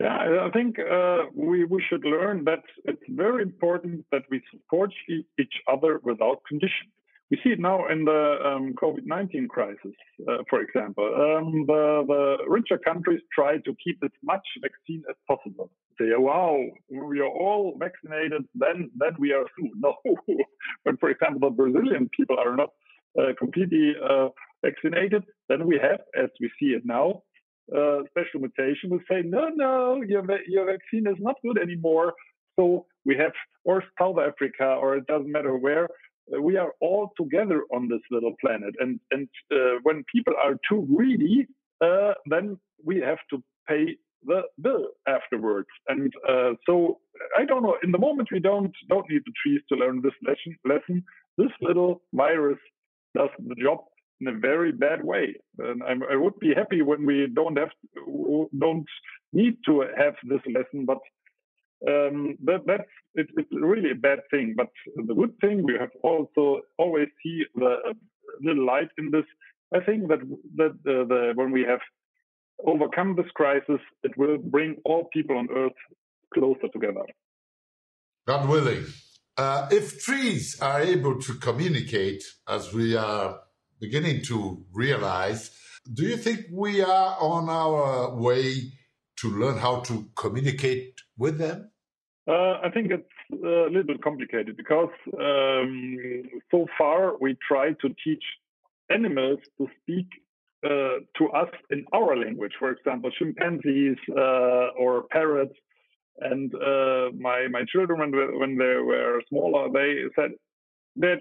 Yeah, 0.01 0.47
I 0.47 0.51
think 0.51 0.77
uh, 0.79 1.25
we, 1.35 1.65
we 1.65 1.83
should 1.89 2.05
learn 2.05 2.45
that 2.45 2.63
it's 2.85 3.03
very 3.09 3.43
important 3.43 4.05
that 4.13 4.23
we 4.31 4.41
support 4.53 4.93
each 5.09 5.55
other 5.67 6.01
without 6.05 6.41
condition. 6.49 6.87
We 7.33 7.39
see 7.43 7.51
it 7.51 7.59
now 7.61 7.89
in 7.89 8.05
the 8.05 8.37
um, 8.45 8.75
COVID 8.81 9.05
19 9.05 9.49
crisis, 9.49 9.93
uh, 10.27 10.39
for 10.49 10.61
example. 10.61 11.05
Um, 11.05 11.67
the, 11.67 12.05
the 12.07 12.37
richer 12.47 12.79
countries 12.79 13.21
try 13.35 13.59
to 13.59 13.77
keep 13.85 13.99
as 14.05 14.13
much 14.23 14.47
vaccine 14.63 15.03
as 15.11 15.17
possible. 15.27 15.71
Say, 16.01 16.07
wow, 16.17 16.59
we 16.91 17.19
are 17.19 17.29
all 17.29 17.77
vaccinated, 17.79 18.45
then, 18.55 18.91
then 18.97 19.17
we 19.19 19.33
are 19.33 19.45
through. 19.55 19.71
No. 19.81 19.97
but 20.85 20.99
for 21.01 21.11
example, 21.11 21.51
the 21.51 21.57
Brazilian 21.57 22.09
people 22.17 22.37
are 22.39 22.57
not 22.57 22.71
uh, 23.19 23.33
completely 23.37 23.95
uh, 24.09 24.29
vaccinated, 24.65 25.25
then 25.49 25.67
we 25.67 25.79
have, 25.83 26.01
as 26.17 26.31
we 26.41 26.51
see 26.59 26.67
it 26.67 26.83
now, 26.87 27.23
uh, 27.77 27.99
special 28.11 28.41
mutation 28.41 28.91
will 28.91 29.01
say, 29.11 29.23
no, 29.25 29.49
no, 29.55 30.03
your, 30.03 30.25
your 30.47 30.67
vaccine 30.67 31.07
is 31.07 31.17
not 31.19 31.37
good 31.43 31.59
anymore. 31.59 32.15
So 32.59 32.87
we 33.05 33.17
have, 33.17 33.33
or 33.65 33.85
South 34.01 34.19
Africa, 34.19 34.65
or 34.65 34.97
it 34.97 35.07
doesn't 35.07 35.31
matter 35.31 35.57
where, 35.57 35.85
uh, 36.35 36.41
we 36.41 36.57
are 36.57 36.73
all 36.81 37.11
together 37.17 37.63
on 37.73 37.89
this 37.89 38.01
little 38.11 38.35
planet. 38.41 38.75
And, 38.81 39.01
and 39.11 39.29
uh, 39.53 39.79
when 39.83 40.05
people 40.15 40.35
are 40.43 40.57
too 40.69 40.87
greedy, 40.95 41.47
uh, 41.81 42.15
then 42.27 42.59
we 42.85 43.01
have 43.01 43.19
to 43.31 43.43
pay 43.69 43.97
the 44.25 44.43
bill 44.61 44.89
afterwards. 45.07 45.69
And 45.89 46.13
uh, 46.29 46.53
so 46.67 46.99
I 47.37 47.45
don't 47.45 47.63
know. 47.63 47.77
In 47.83 47.93
the 47.93 47.99
moment, 47.99 48.29
we 48.33 48.41
don't 48.41 48.73
don't 48.89 49.09
need 49.09 49.23
the 49.25 49.33
trees 49.43 49.61
to 49.69 49.77
learn 49.77 50.03
this 50.03 50.13
lesson. 50.27 50.57
Lesson. 50.65 51.05
This 51.37 51.53
little 51.61 52.03
virus 52.13 52.59
does 53.17 53.29
the 53.39 53.55
job 53.55 53.79
in 54.21 54.29
a 54.29 54.39
very 54.39 54.73
bad 54.73 55.05
way. 55.05 55.35
And 55.59 55.83
I'm, 55.83 56.03
i 56.11 56.17
would 56.17 56.39
be 56.39 56.55
happy 56.55 56.83
when 56.83 57.07
we 57.07 57.29
don't 57.33 57.59
have 57.59 57.71
don't 58.59 58.87
need 59.33 59.57
to 59.67 59.85
have 59.97 60.15
this 60.25 60.41
lesson, 60.47 60.87
but 60.87 60.99
um, 61.87 62.37
that, 62.45 62.63
that's 62.67 62.91
it, 63.15 63.29
it's 63.37 63.49
really 63.53 63.91
a 63.91 63.95
bad 63.95 64.21
thing. 64.31 64.55
But 64.57 64.69
the 64.97 65.15
good 65.15 65.35
thing 65.41 65.63
we 65.63 65.75
have 65.79 65.91
also 66.03 66.63
always 66.77 67.09
see 67.23 67.45
the 67.55 67.77
little 68.43 68.67
light 68.67 68.89
in 68.99 69.11
this. 69.11 69.25
I 69.75 69.81
think 69.85 70.09
that 70.09 70.21
that 70.57 70.71
uh, 70.71 71.05
the, 71.07 71.33
when 71.35 71.53
we 71.53 71.63
have 71.63 71.81
overcome 72.67 73.15
this 73.17 73.31
crisis, 73.35 73.81
it 74.03 74.17
will 74.17 74.39
bring 74.39 74.77
all 74.85 75.09
people 75.13 75.39
on 75.39 75.49
Earth 75.55 75.79
closer 76.35 76.69
together. 76.73 77.05
God 78.27 78.49
willing. 78.49 78.85
Uh, 79.37 79.69
if 79.71 80.03
trees 80.03 80.59
are 80.61 80.81
able 80.81 81.21
to 81.21 81.35
communicate 81.35 82.25
as 82.49 82.73
we 82.75 82.97
are 82.97 83.39
beginning 83.81 84.23
to 84.23 84.65
realize. 84.73 85.51
Do 85.93 86.05
you 86.05 86.17
think 86.17 86.47
we 86.53 86.83
are 86.83 87.17
on 87.21 87.49
our 87.49 88.15
way 88.15 88.73
to 89.21 89.31
learn 89.31 89.59
how 89.59 89.81
to 89.81 90.09
communicate 90.15 91.01
with 91.17 91.39
them? 91.39 91.71
Uh, 92.29 92.61
I 92.63 92.71
think 92.73 92.91
it's 92.91 93.09
a 93.33 93.71
little 93.71 93.85
bit 93.85 94.03
complicated 94.03 94.57
because 94.57 94.91
um, 95.19 96.23
so 96.51 96.67
far 96.77 97.17
we 97.19 97.37
try 97.47 97.73
to 97.81 97.89
teach 98.05 98.23
animals 98.91 99.39
to 99.57 99.67
speak 99.81 100.07
uh, 100.65 101.01
to 101.17 101.29
us 101.35 101.49
in 101.71 101.85
our 101.93 102.17
language. 102.17 102.53
For 102.59 102.71
example, 102.71 103.11
chimpanzees 103.19 103.97
uh, 104.11 104.75
or 104.79 105.05
parrots. 105.11 105.55
And 106.21 106.53
uh, 106.55 107.11
my 107.17 107.47
my 107.49 107.63
children, 107.73 108.01
when 108.01 108.11
when 108.41 108.59
they 108.59 108.77
were 108.91 109.23
smaller, 109.29 109.71
they 109.73 110.03
said 110.17 110.33
that 110.97 111.21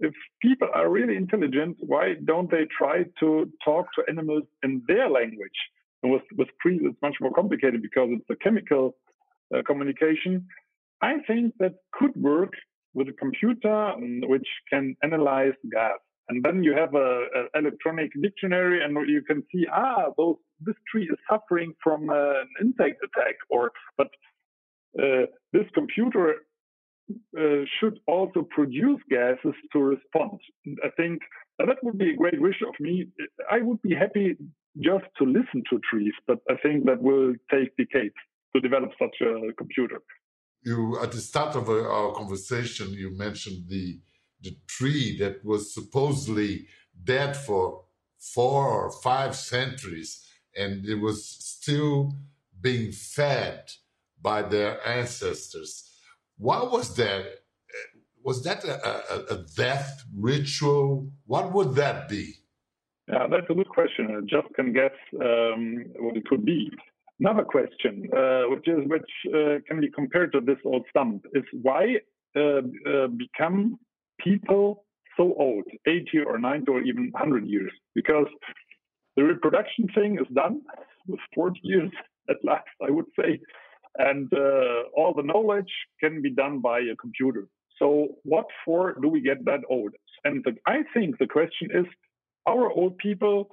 if 0.00 0.14
people 0.40 0.68
are 0.74 0.88
really 0.88 1.16
intelligent, 1.16 1.76
why 1.80 2.14
don't 2.24 2.50
they 2.50 2.66
try 2.76 3.04
to 3.20 3.50
talk 3.64 3.86
to 3.94 4.02
animals 4.08 4.44
in 4.62 4.82
their 4.86 5.08
language? 5.10 5.58
And 6.02 6.12
with 6.12 6.22
with 6.36 6.48
trees, 6.62 6.80
it's 6.84 7.02
much 7.02 7.16
more 7.20 7.32
complicated 7.32 7.82
because 7.82 8.08
it's 8.12 8.30
a 8.30 8.36
chemical 8.36 8.96
uh, 9.54 9.62
communication. 9.66 10.46
I 11.02 11.14
think 11.26 11.54
that 11.58 11.74
could 11.92 12.14
work 12.16 12.52
with 12.94 13.08
a 13.08 13.12
computer 13.12 13.88
um, 13.90 14.22
which 14.26 14.48
can 14.70 14.96
analyze 15.02 15.54
gas, 15.70 15.98
and 16.28 16.44
then 16.44 16.62
you 16.62 16.74
have 16.74 16.94
a, 16.94 17.26
electronic 17.54 18.10
dictionary, 18.22 18.82
and 18.84 18.96
you 19.08 19.22
can 19.22 19.42
see 19.52 19.66
ah, 19.72 20.06
those 20.16 20.36
this 20.60 20.76
tree 20.90 21.04
is 21.04 21.18
suffering 21.30 21.72
from 21.82 22.10
uh, 22.10 22.42
an 22.42 22.48
insect 22.60 22.98
attack, 23.02 23.34
or 23.50 23.72
but 23.96 24.08
uh, 25.02 25.26
this 25.52 25.66
computer 25.74 26.36
uh, 27.38 27.64
should 27.80 27.98
also 28.06 28.46
produce 28.50 29.00
gases 29.08 29.54
to 29.72 29.78
respond. 29.78 30.38
And 30.64 30.78
I 30.84 30.90
think 30.96 31.20
that 31.58 31.76
would 31.82 31.98
be 31.98 32.10
a 32.10 32.16
great 32.16 32.40
wish 32.40 32.60
of 32.66 32.74
me. 32.80 33.06
I 33.50 33.60
would 33.60 33.80
be 33.82 33.94
happy 33.94 34.36
just 34.80 35.06
to 35.18 35.24
listen 35.24 35.62
to 35.70 35.80
trees, 35.90 36.12
but 36.26 36.38
I 36.50 36.54
think 36.62 36.84
that 36.86 37.02
will 37.02 37.34
take 37.50 37.76
decades 37.76 38.14
to 38.54 38.60
develop 38.60 38.90
such 38.98 39.16
a 39.22 39.52
computer. 39.54 40.00
You 40.62 40.98
at 41.02 41.12
the 41.12 41.20
start 41.20 41.56
of 41.56 41.68
our 41.68 42.12
conversation, 42.12 42.92
you 42.92 43.16
mentioned 43.16 43.68
the 43.68 44.00
the 44.40 44.56
tree 44.66 45.18
that 45.18 45.44
was 45.44 45.74
supposedly 45.74 46.66
dead 47.04 47.36
for 47.36 47.84
four 48.18 48.68
or 48.68 48.90
five 48.90 49.34
centuries, 49.34 50.24
and 50.56 50.86
it 50.86 50.96
was 50.96 51.26
still 51.26 52.12
being 52.60 52.92
fed 52.92 53.70
by 54.20 54.42
their 54.42 54.86
ancestors 54.86 55.87
what 56.38 56.70
was 56.70 56.94
that? 56.96 57.24
Was 58.22 58.42
that 58.44 58.64
a, 58.64 58.74
a, 59.14 59.34
a 59.36 59.44
death 59.56 60.04
ritual? 60.14 61.10
What 61.26 61.52
would 61.52 61.74
that 61.74 62.08
be? 62.08 62.34
Yeah, 63.08 63.26
that's 63.30 63.48
a 63.48 63.54
good 63.54 63.68
question. 63.68 64.08
I 64.10 64.20
just 64.20 64.54
can 64.54 64.72
guess 64.72 64.92
um, 65.20 65.84
what 65.98 66.16
it 66.16 66.26
could 66.26 66.44
be. 66.44 66.70
Another 67.20 67.42
question, 67.42 68.08
uh, 68.16 68.42
which 68.50 68.68
is 68.68 68.78
which 68.86 69.10
uh, 69.34 69.58
can 69.66 69.80
be 69.80 69.90
compared 69.90 70.30
to 70.32 70.40
this 70.40 70.58
old 70.64 70.84
stump, 70.90 71.24
is 71.32 71.42
why 71.62 71.96
uh, 72.36 72.60
uh 72.88 73.08
become 73.08 73.78
people 74.20 74.84
so 75.16 75.34
old, 75.38 75.64
80 75.86 76.18
or 76.26 76.38
90 76.38 76.70
or 76.70 76.82
even 76.82 77.10
100 77.12 77.46
years? 77.46 77.72
Because 77.94 78.26
the 79.16 79.24
reproduction 79.24 79.88
thing 79.94 80.18
is 80.20 80.32
done 80.32 80.60
with 81.08 81.18
40 81.34 81.58
years 81.64 81.90
at 82.28 82.36
last, 82.44 82.68
I 82.86 82.90
would 82.90 83.06
say, 83.18 83.40
and 83.96 84.32
uh, 84.32 84.82
all 84.96 85.14
the 85.14 85.22
knowledge 85.22 85.72
can 86.00 86.22
be 86.22 86.30
done 86.30 86.60
by 86.60 86.80
a 86.80 86.96
computer. 86.96 87.48
So, 87.78 88.08
what 88.24 88.46
for 88.64 88.96
do 89.00 89.08
we 89.08 89.20
get 89.20 89.44
that 89.44 89.60
old? 89.70 89.92
And 90.24 90.44
the, 90.44 90.56
I 90.66 90.82
think 90.94 91.18
the 91.18 91.26
question 91.26 91.68
is, 91.72 91.86
our 92.46 92.70
old 92.70 92.98
people 92.98 93.48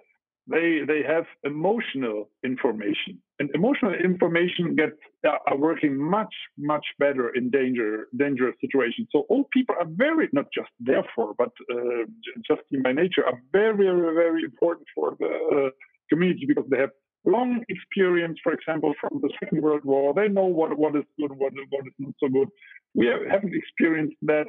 they 0.47 0.81
they 0.87 1.01
have 1.01 1.25
emotional 1.43 2.29
information 2.43 3.19
and 3.39 3.49
emotional 3.55 3.93
information 3.93 4.75
gets 4.75 4.97
uh, 5.27 5.37
are 5.47 5.57
working 5.57 5.97
much 5.97 6.33
much 6.57 6.85
better 6.99 7.29
in 7.29 7.49
danger 7.49 8.07
dangerous 8.15 8.55
situations 8.61 9.07
so 9.11 9.25
old 9.29 9.49
people 9.51 9.75
are 9.79 9.87
very 9.89 10.29
not 10.33 10.45
just 10.53 10.69
therefore 10.79 11.33
but 11.37 11.51
uh, 11.73 12.03
just 12.47 12.61
in 12.71 12.83
by 12.83 12.91
nature 12.91 13.25
are 13.25 13.39
very 13.51 13.75
very 13.75 14.13
very 14.13 14.43
important 14.43 14.87
for 14.93 15.15
the 15.19 15.31
uh, 15.55 15.69
community 16.09 16.45
because 16.45 16.65
they 16.69 16.77
have 16.77 16.91
long 17.25 17.63
experience 17.69 18.37
for 18.43 18.53
example 18.53 18.93
from 19.01 19.19
the 19.21 19.29
second 19.39 19.61
world 19.61 19.83
war 19.83 20.13
they 20.13 20.27
know 20.27 20.45
what 20.45 20.77
what 20.77 20.95
is 20.95 21.03
good 21.19 21.31
what, 21.31 21.53
what 21.69 21.85
is 21.85 21.93
not 21.99 22.13
so 22.19 22.27
good 22.29 22.49
we 22.93 23.05
have, 23.07 23.21
haven't 23.29 23.53
experienced 23.55 24.15
that 24.21 24.47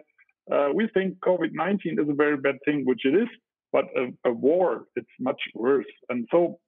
uh, 0.52 0.68
we 0.74 0.88
think 0.94 1.18
covid-19 1.20 2.00
is 2.02 2.08
a 2.08 2.14
very 2.14 2.36
bad 2.36 2.56
thing 2.64 2.84
which 2.84 3.04
it 3.04 3.14
is 3.14 3.28
but 3.76 3.86
a, 3.96 4.30
a 4.30 4.32
war, 4.32 4.86
it's 4.96 5.16
much 5.20 5.40
worse. 5.54 5.92
And 6.08 6.26
so 6.30 6.58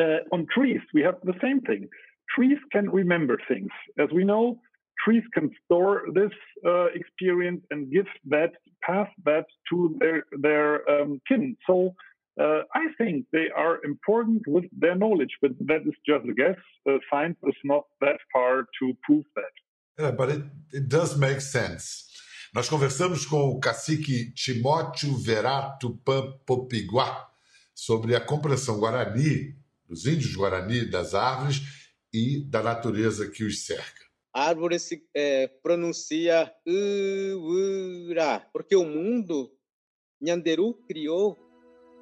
uh, 0.00 0.20
on 0.32 0.46
trees, 0.54 0.80
we 0.94 1.02
have 1.02 1.16
the 1.24 1.34
same 1.42 1.60
thing. 1.62 1.88
Trees 2.34 2.58
can 2.70 2.88
remember 2.90 3.38
things. 3.48 3.70
As 3.98 4.08
we 4.14 4.24
know, 4.24 4.60
trees 5.04 5.24
can 5.34 5.50
store 5.64 6.04
this 6.14 6.30
uh, 6.64 6.86
experience 6.94 7.62
and 7.70 7.90
give 7.90 8.06
that, 8.26 8.52
pass 8.82 9.08
that 9.24 9.46
to 9.70 9.96
their, 9.98 10.22
their 10.38 10.88
um, 10.88 11.20
kin. 11.26 11.56
So 11.66 11.94
uh, 12.38 12.62
I 12.74 12.86
think 12.96 13.26
they 13.32 13.48
are 13.54 13.84
important 13.84 14.42
with 14.46 14.64
their 14.72 14.94
knowledge, 14.94 15.36
but 15.42 15.52
that 15.66 15.82
is 15.82 15.94
just 16.06 16.24
a 16.24 16.34
guess. 16.34 16.58
Uh, 16.88 16.98
science 17.10 17.38
is 17.44 17.56
not 17.64 17.84
that 18.00 18.18
far 18.32 18.66
to 18.78 18.94
prove 19.04 19.24
that. 19.34 19.54
Yeah, 19.98 20.12
but 20.12 20.28
it, 20.30 20.42
it 20.72 20.88
does 20.88 21.16
make 21.16 21.40
sense. 21.40 22.06
Nós 22.54 22.68
conversamos 22.68 23.26
com 23.26 23.50
o 23.50 23.60
cacique 23.60 24.32
Timóteo 24.32 25.16
Verá 25.18 25.76
Tupã 25.78 26.32
Popiguá 26.46 27.28
sobre 27.74 28.14
a 28.14 28.20
compreensão 28.20 28.78
guarani, 28.78 29.54
dos 29.86 30.06
índios 30.06 30.34
guarani, 30.34 30.88
das 30.88 31.14
árvores 31.14 31.60
e 32.12 32.44
da 32.48 32.62
natureza 32.62 33.30
que 33.30 33.44
os 33.44 33.66
cerca. 33.66 34.06
A 34.34 34.48
árvore 34.48 34.78
se 34.78 35.04
é, 35.14 35.48
pronuncia 35.62 36.50
Ura, 36.66 38.40
porque 38.52 38.76
o 38.76 38.84
mundo 38.84 39.50
Nhanderu 40.20 40.74
criou 40.86 41.47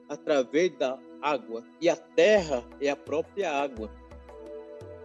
através 0.09 0.71
da 0.79 0.99
água 1.21 1.63
e 1.81 1.89
a 1.89 1.97
terra 1.97 2.65
é 2.81 2.89
a 2.89 2.97
própria 2.97 3.51
água 3.51 3.91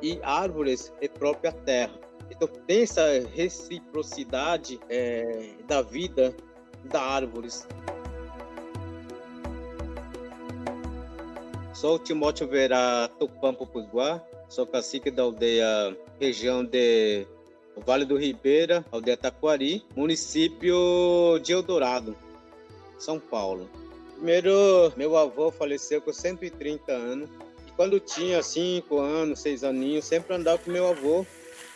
e 0.02 0.20
árvores 0.24 0.92
é 1.02 1.06
a 1.06 1.10
própria 1.10 1.52
terra. 1.52 1.94
Então 2.30 2.48
tem 2.66 2.84
essa 2.84 3.20
reciprocidade 3.34 4.80
é, 4.90 5.52
da 5.68 5.82
vida 5.82 6.36
da 6.86 7.02
árvores. 7.02 7.68
Sou 11.74 12.00
Timóteo 12.00 12.48
Verá 12.48 13.10
Tupã 13.20 13.54
Popusguá, 13.54 14.22
sou 14.50 14.66
cacique 14.66 15.10
da 15.10 15.24
aldeia 15.24 15.98
região 16.20 16.64
de 16.64 17.26
Vale 17.86 18.06
do 18.06 18.18
Ribeira, 18.18 18.86
aldeia 18.92 19.18
Taquari, 19.18 19.84
município 19.96 21.40
de 21.42 21.54
Eldorado, 21.54 22.16
São 23.00 23.20
Paulo. 23.20 23.70
Primeiro, 24.22 24.94
meu 24.96 25.18
avô 25.18 25.50
faleceu 25.50 26.00
com 26.00 26.14
130 26.14 26.92
anos. 26.92 27.28
E 27.66 27.72
quando 27.72 28.00
tinha 28.00 28.44
5 28.44 29.00
anos, 29.00 29.40
6 29.40 29.64
aninhos, 29.64 30.06
sempre 30.06 30.36
andava 30.36 30.60
com 30.60 30.70
meu 30.70 30.88
avô 30.88 31.26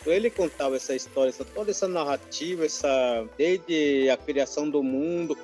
ele 0.06 0.30
contava 0.30 0.76
essa 0.76 0.94
história, 0.94 1.32
toda 1.52 1.72
essa 1.72 1.88
narrativa, 1.88 2.64
essa 2.64 3.28
desde 3.36 4.08
a 4.08 4.16
criação 4.16 4.70
do 4.70 4.80
mundo. 4.80 5.36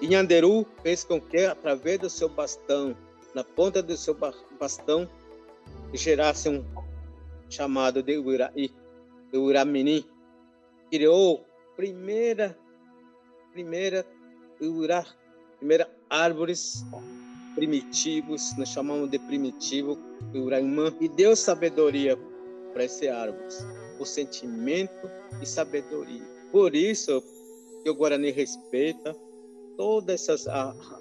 E 0.00 0.06
Nhanderu 0.06 0.64
fez 0.80 1.02
com 1.02 1.20
que, 1.20 1.38
através 1.38 1.98
do 1.98 2.08
seu 2.08 2.28
bastão, 2.28 2.96
na 3.34 3.42
ponta 3.42 3.82
do 3.82 3.96
seu 3.96 4.16
bastão, 4.60 5.10
gerasse 5.92 6.48
um 6.48 6.64
chamado 7.50 8.00
de 8.00 8.16
Uiraí, 8.16 8.72
Uiramini. 9.34 10.06
Criou 10.88 11.44
primeira, 11.74 12.56
primeira 13.52 14.06
Uirá, 14.60 15.04
primeira 15.58 15.90
árvores 16.08 16.84
primitivos, 17.54 18.56
nós 18.56 18.68
chamamos 18.68 19.10
de 19.10 19.18
primitivo, 19.18 19.98
Uraimã, 20.34 20.92
e 21.00 21.08
deu 21.08 21.34
sabedoria 21.34 22.16
para 22.72 22.84
esse 22.84 23.08
árvores, 23.08 23.66
o 23.98 24.04
sentimento 24.04 25.10
e 25.42 25.46
sabedoria. 25.46 26.22
Por 26.52 26.74
isso 26.74 27.22
que 27.82 27.90
o 27.90 27.94
Guarani 27.94 28.30
respeita 28.30 29.16
todas 29.76 30.22
essas 30.22 30.46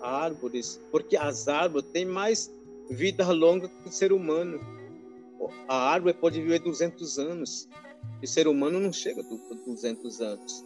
árvores, 0.01 0.81
porque 0.91 1.15
as 1.15 1.47
árvores 1.47 1.89
têm 1.91 2.05
mais 2.05 2.51
vida 2.89 3.29
longa 3.31 3.67
que 3.67 3.89
o 3.89 3.91
ser 3.91 4.11
humano. 4.11 4.59
A 5.67 5.91
árvore 5.91 6.13
pode 6.13 6.41
viver 6.41 6.59
200 6.59 7.19
anos, 7.19 7.69
e 8.21 8.25
o 8.25 8.27
ser 8.27 8.47
humano 8.47 8.79
não 8.79 8.91
chega 8.91 9.21
a 9.21 9.55
200 9.65 10.21
anos. 10.21 10.63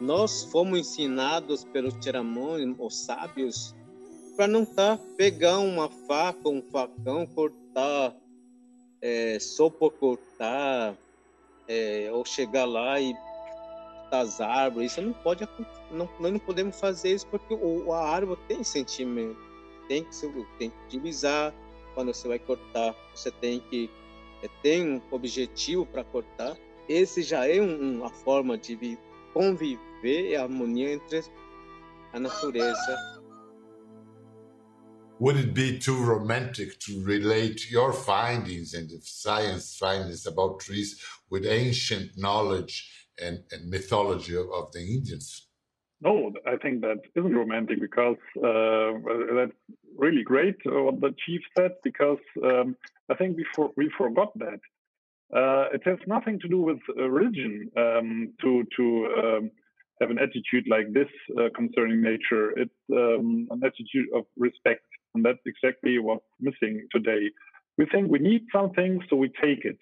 Nós 0.00 0.44
fomos 0.44 0.78
ensinados 0.78 1.64
pelos 1.64 1.94
tiramões, 1.94 2.74
os 2.78 2.96
sábios, 2.96 3.74
para 4.36 4.46
não 4.46 4.64
tá 4.64 4.98
pegar 5.16 5.58
uma 5.58 5.88
faca, 5.88 6.48
um 6.48 6.62
facão, 6.62 7.26
cortar 7.26 8.14
é, 9.02 9.38
por 9.78 9.92
cortar 9.92 10.96
é, 11.66 12.08
ou 12.12 12.24
chegar 12.24 12.64
lá 12.64 13.00
e 13.00 13.14
das 14.10 14.40
árvores, 14.40 14.92
isso 14.92 15.02
não 15.02 15.12
pode 15.12 15.46
não, 15.90 16.08
nós 16.18 16.32
não 16.32 16.38
podemos 16.38 16.80
fazer 16.80 17.14
isso 17.14 17.26
porque 17.26 17.52
o, 17.52 17.92
a 17.92 18.08
árvore 18.08 18.40
tem 18.48 18.64
sentimento, 18.64 19.38
tem 19.86 20.04
que 20.04 20.10
tem 20.58 20.70
que 20.70 20.76
utilizar 20.86 21.52
quando 21.94 22.14
você 22.14 22.28
vai 22.28 22.38
cortar, 22.38 22.94
você 23.14 23.30
tem 23.30 23.60
que 23.60 23.90
é, 24.42 24.48
tem 24.62 24.88
um 24.88 25.02
objetivo 25.10 25.84
para 25.84 26.04
cortar. 26.04 26.56
Esse 26.88 27.22
já 27.22 27.46
é 27.46 27.60
um, 27.60 27.98
uma 27.98 28.08
forma 28.08 28.56
de 28.56 28.96
conviver 29.34 29.87
harmonia 30.02 30.90
entre 30.90 31.22
a 32.12 32.18
natureza 32.18 33.18
would 35.20 35.36
it 35.36 35.52
be 35.52 35.78
too 35.78 36.04
romantic 36.04 36.78
to 36.78 37.02
relate 37.04 37.70
your 37.70 37.92
findings 37.92 38.74
and 38.74 38.88
science 39.02 39.76
findings 39.76 40.26
about 40.26 40.60
trees 40.60 41.04
with 41.28 41.44
ancient 41.44 42.12
knowledge 42.16 43.08
and, 43.20 43.42
and 43.50 43.68
mythology 43.68 44.36
of, 44.36 44.46
of, 44.52 44.70
the 44.70 44.78
Indians? 44.78 45.48
No, 46.00 46.32
I 46.46 46.56
think 46.56 46.82
that 46.82 47.00
isn't 47.16 47.34
romantic 47.34 47.80
because 47.80 48.16
uh, 48.36 48.92
that's 49.34 49.58
really 49.96 50.22
great 50.22 50.54
what 50.64 51.00
the 51.00 51.12
chief 51.26 51.40
said 51.56 51.72
because 51.82 52.22
um, 52.44 52.76
I 53.10 53.14
think 53.14 53.36
we, 53.36 53.44
for, 53.56 53.72
we 53.76 53.90
forgot 53.98 54.38
that. 54.38 54.60
Uh, 55.34 55.66
it 55.74 55.82
has 55.84 55.98
nothing 56.06 56.38
to 56.40 56.48
do 56.48 56.58
with 56.58 56.78
religion 56.96 57.70
um, 57.76 58.32
to 58.40 58.64
to 58.76 59.06
um, 59.18 59.50
have 60.00 60.10
an 60.10 60.18
attitude 60.18 60.66
like 60.68 60.92
this 60.92 61.08
uh, 61.38 61.48
concerning 61.54 62.00
nature. 62.02 62.50
It's 62.56 62.80
um, 62.92 63.48
an 63.50 63.60
attitude 63.64 64.06
of 64.14 64.24
respect 64.36 64.84
and 65.14 65.24
that's 65.24 65.44
exactly 65.46 65.98
what's 65.98 66.24
missing 66.40 66.86
today. 66.92 67.30
We 67.76 67.86
think 67.86 68.10
we 68.10 68.18
need 68.18 68.42
something, 68.52 69.00
so 69.08 69.16
we 69.16 69.28
take 69.42 69.64
it 69.64 69.78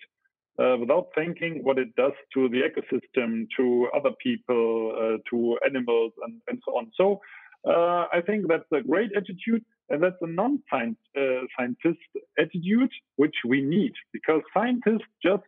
uh, 0.59 0.77
without 0.79 1.09
thinking 1.15 1.61
what 1.63 1.79
it 1.79 1.95
does 1.97 2.13
to 2.35 2.49
the 2.49 2.63
ecosystem, 2.69 3.47
to 3.57 3.89
other 3.95 4.11
people, 4.23 4.93
uh, 4.97 5.17
to 5.31 5.59
animals, 5.65 6.13
and, 6.25 6.41
and, 6.49 6.61
so 6.65 6.73
on. 6.77 6.91
So 6.97 7.21
uh, 7.67 8.07
I 8.13 8.21
think 8.27 8.49
that's 8.49 8.71
a 8.73 8.83
great 8.83 9.11
attitude, 9.17 9.65
and 9.89 10.03
that's 10.03 10.21
a 10.21 10.27
non-scientist 10.27 10.99
uh, 11.17 12.43
attitude, 12.43 12.91
which 13.17 13.37
we 13.47 13.63
need, 13.63 13.93
because 14.13 14.43
scientists 14.55 15.09
just 15.23 15.45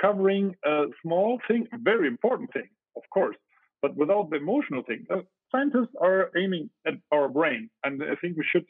covering 0.00 0.54
a 0.64 0.84
small 1.02 1.40
thing, 1.48 1.66
very 1.82 2.06
important 2.06 2.52
thing, 2.52 2.68
of 2.96 3.02
course, 3.12 3.36
but 3.82 3.96
without 3.96 4.30
the 4.30 4.36
emotional 4.36 4.82
thing. 4.82 5.06
Uh, 5.10 5.20
scientists 5.52 5.94
are 6.00 6.30
aiming 6.36 6.70
at 6.86 6.94
our 7.12 7.28
brain, 7.28 7.70
and 7.84 8.02
I 8.02 8.16
think 8.20 8.36
we 8.36 8.44
should 8.50 8.66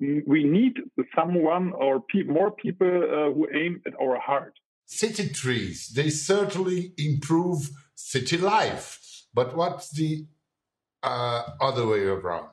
we 0.00 0.44
need 0.44 0.74
someone 1.14 1.72
or 1.72 2.00
pe 2.00 2.22
more 2.24 2.50
people 2.50 2.86
uh, 2.86 3.32
who 3.32 3.46
aim 3.54 3.80
at 3.86 3.94
our 4.00 4.18
heart. 4.18 4.54
City 4.86 5.28
trees, 5.28 5.92
they 5.94 6.10
certainly 6.10 6.92
improve 6.96 7.70
city 7.94 8.38
life. 8.38 9.26
But 9.34 9.56
what's 9.56 9.90
the 9.90 10.26
uh, 11.02 11.42
other 11.60 11.86
way 11.86 12.00
around? 12.00 12.48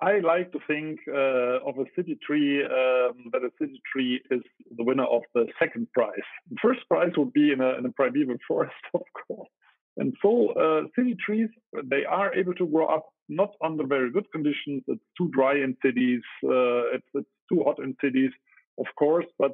I 0.00 0.18
like 0.18 0.52
to 0.52 0.58
think 0.66 1.00
uh, 1.08 1.68
of 1.68 1.78
a 1.78 1.84
city 1.96 2.18
tree 2.26 2.62
um, 2.64 3.30
that 3.32 3.42
a 3.42 3.50
city 3.60 3.80
tree 3.90 4.20
is 4.30 4.42
the 4.76 4.84
winner 4.84 5.04
of 5.04 5.22
the 5.34 5.46
second 5.58 5.90
prize. 5.92 6.28
The 6.50 6.56
first 6.60 6.80
prize 6.88 7.12
would 7.16 7.32
be 7.32 7.52
in 7.52 7.60
a, 7.60 7.78
in 7.78 7.86
a 7.86 7.92
primeval 7.92 8.36
forest, 8.46 8.74
of 8.94 9.02
course. 9.26 9.48
And 9.96 10.12
so 10.20 10.50
uh, 10.52 10.82
city 10.96 11.16
trees, 11.24 11.48
they 11.84 12.04
are 12.04 12.34
able 12.34 12.54
to 12.54 12.66
grow 12.66 12.86
up 12.86 13.06
not 13.28 13.50
under 13.62 13.86
very 13.86 14.10
good 14.10 14.30
conditions. 14.32 14.82
It's 14.88 15.00
too 15.16 15.30
dry 15.32 15.54
in 15.54 15.76
cities. 15.84 16.22
Uh, 16.44 16.94
it's, 16.94 17.06
it's, 17.14 17.28
too 17.52 17.62
hot 17.62 17.78
in 17.78 17.94
cities, 18.02 18.30
of 18.78 18.86
course. 18.98 19.26
But 19.38 19.52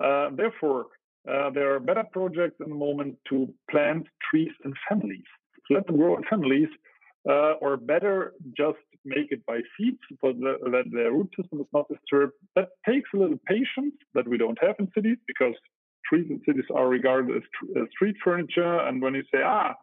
uh, 0.00 0.30
therefore, 0.36 0.86
uh, 1.28 1.50
there 1.50 1.74
are 1.74 1.80
better 1.80 2.04
projects 2.12 2.54
in 2.64 2.70
the 2.70 2.76
moment 2.76 3.16
to 3.30 3.52
plant 3.68 4.06
trees 4.30 4.52
in 4.64 4.72
families. 4.88 5.26
To 5.66 5.74
let 5.74 5.88
them 5.88 5.96
grow 5.96 6.16
in 6.16 6.22
families, 6.30 6.68
uh, 7.28 7.54
or 7.60 7.76
better, 7.76 8.34
just 8.56 8.78
make 9.04 9.32
it 9.32 9.44
by 9.44 9.58
seeds 9.76 9.98
so 10.20 10.32
that 10.32 10.84
the 10.92 11.10
root 11.10 11.30
system 11.36 11.60
is 11.60 11.66
not 11.72 11.88
disturbed. 11.88 12.34
That 12.54 12.68
takes 12.88 13.10
a 13.12 13.16
little 13.16 13.40
patience 13.46 13.96
that 14.14 14.28
we 14.28 14.38
don't 14.38 14.58
have 14.62 14.76
in 14.78 14.88
cities 14.94 15.18
because 15.26 15.54
trees 16.08 16.26
in 16.30 16.40
cities 16.46 16.64
are 16.74 16.88
regarded 16.88 17.36
as, 17.36 17.42
as 17.76 17.88
street 17.90 18.16
furniture. 18.22 18.80
And 18.80 19.02
when 19.02 19.14
you 19.14 19.22
say, 19.32 19.40
ah, 19.44 19.74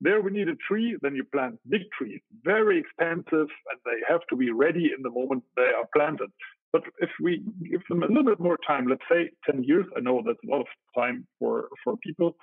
there 0.00 0.20
we 0.20 0.30
need 0.30 0.48
a 0.48 0.56
tree, 0.68 0.96
then 1.02 1.14
you 1.14 1.24
plant 1.24 1.58
big 1.68 1.82
trees, 1.96 2.20
very 2.42 2.78
expensive, 2.78 3.48
and 3.70 3.78
they 3.84 3.98
have 4.08 4.20
to 4.30 4.36
be 4.36 4.50
ready 4.50 4.90
in 4.96 5.02
the 5.02 5.10
moment 5.10 5.44
they 5.56 5.62
are 5.62 5.88
planted. 5.94 6.30
But 6.72 6.82
if 6.98 7.10
we 7.22 7.42
give 7.70 7.82
them 7.88 8.02
a 8.02 8.06
little 8.06 8.24
bit 8.24 8.40
more 8.40 8.58
time, 8.66 8.86
let's 8.88 9.04
say 9.10 9.30
10 9.50 9.64
years, 9.64 9.86
I 9.96 10.00
know 10.00 10.22
that's 10.26 10.38
a 10.46 10.50
lot 10.50 10.62
of 10.62 10.66
time 10.94 11.26
for, 11.38 11.68
for 11.82 11.96
people, 11.98 12.36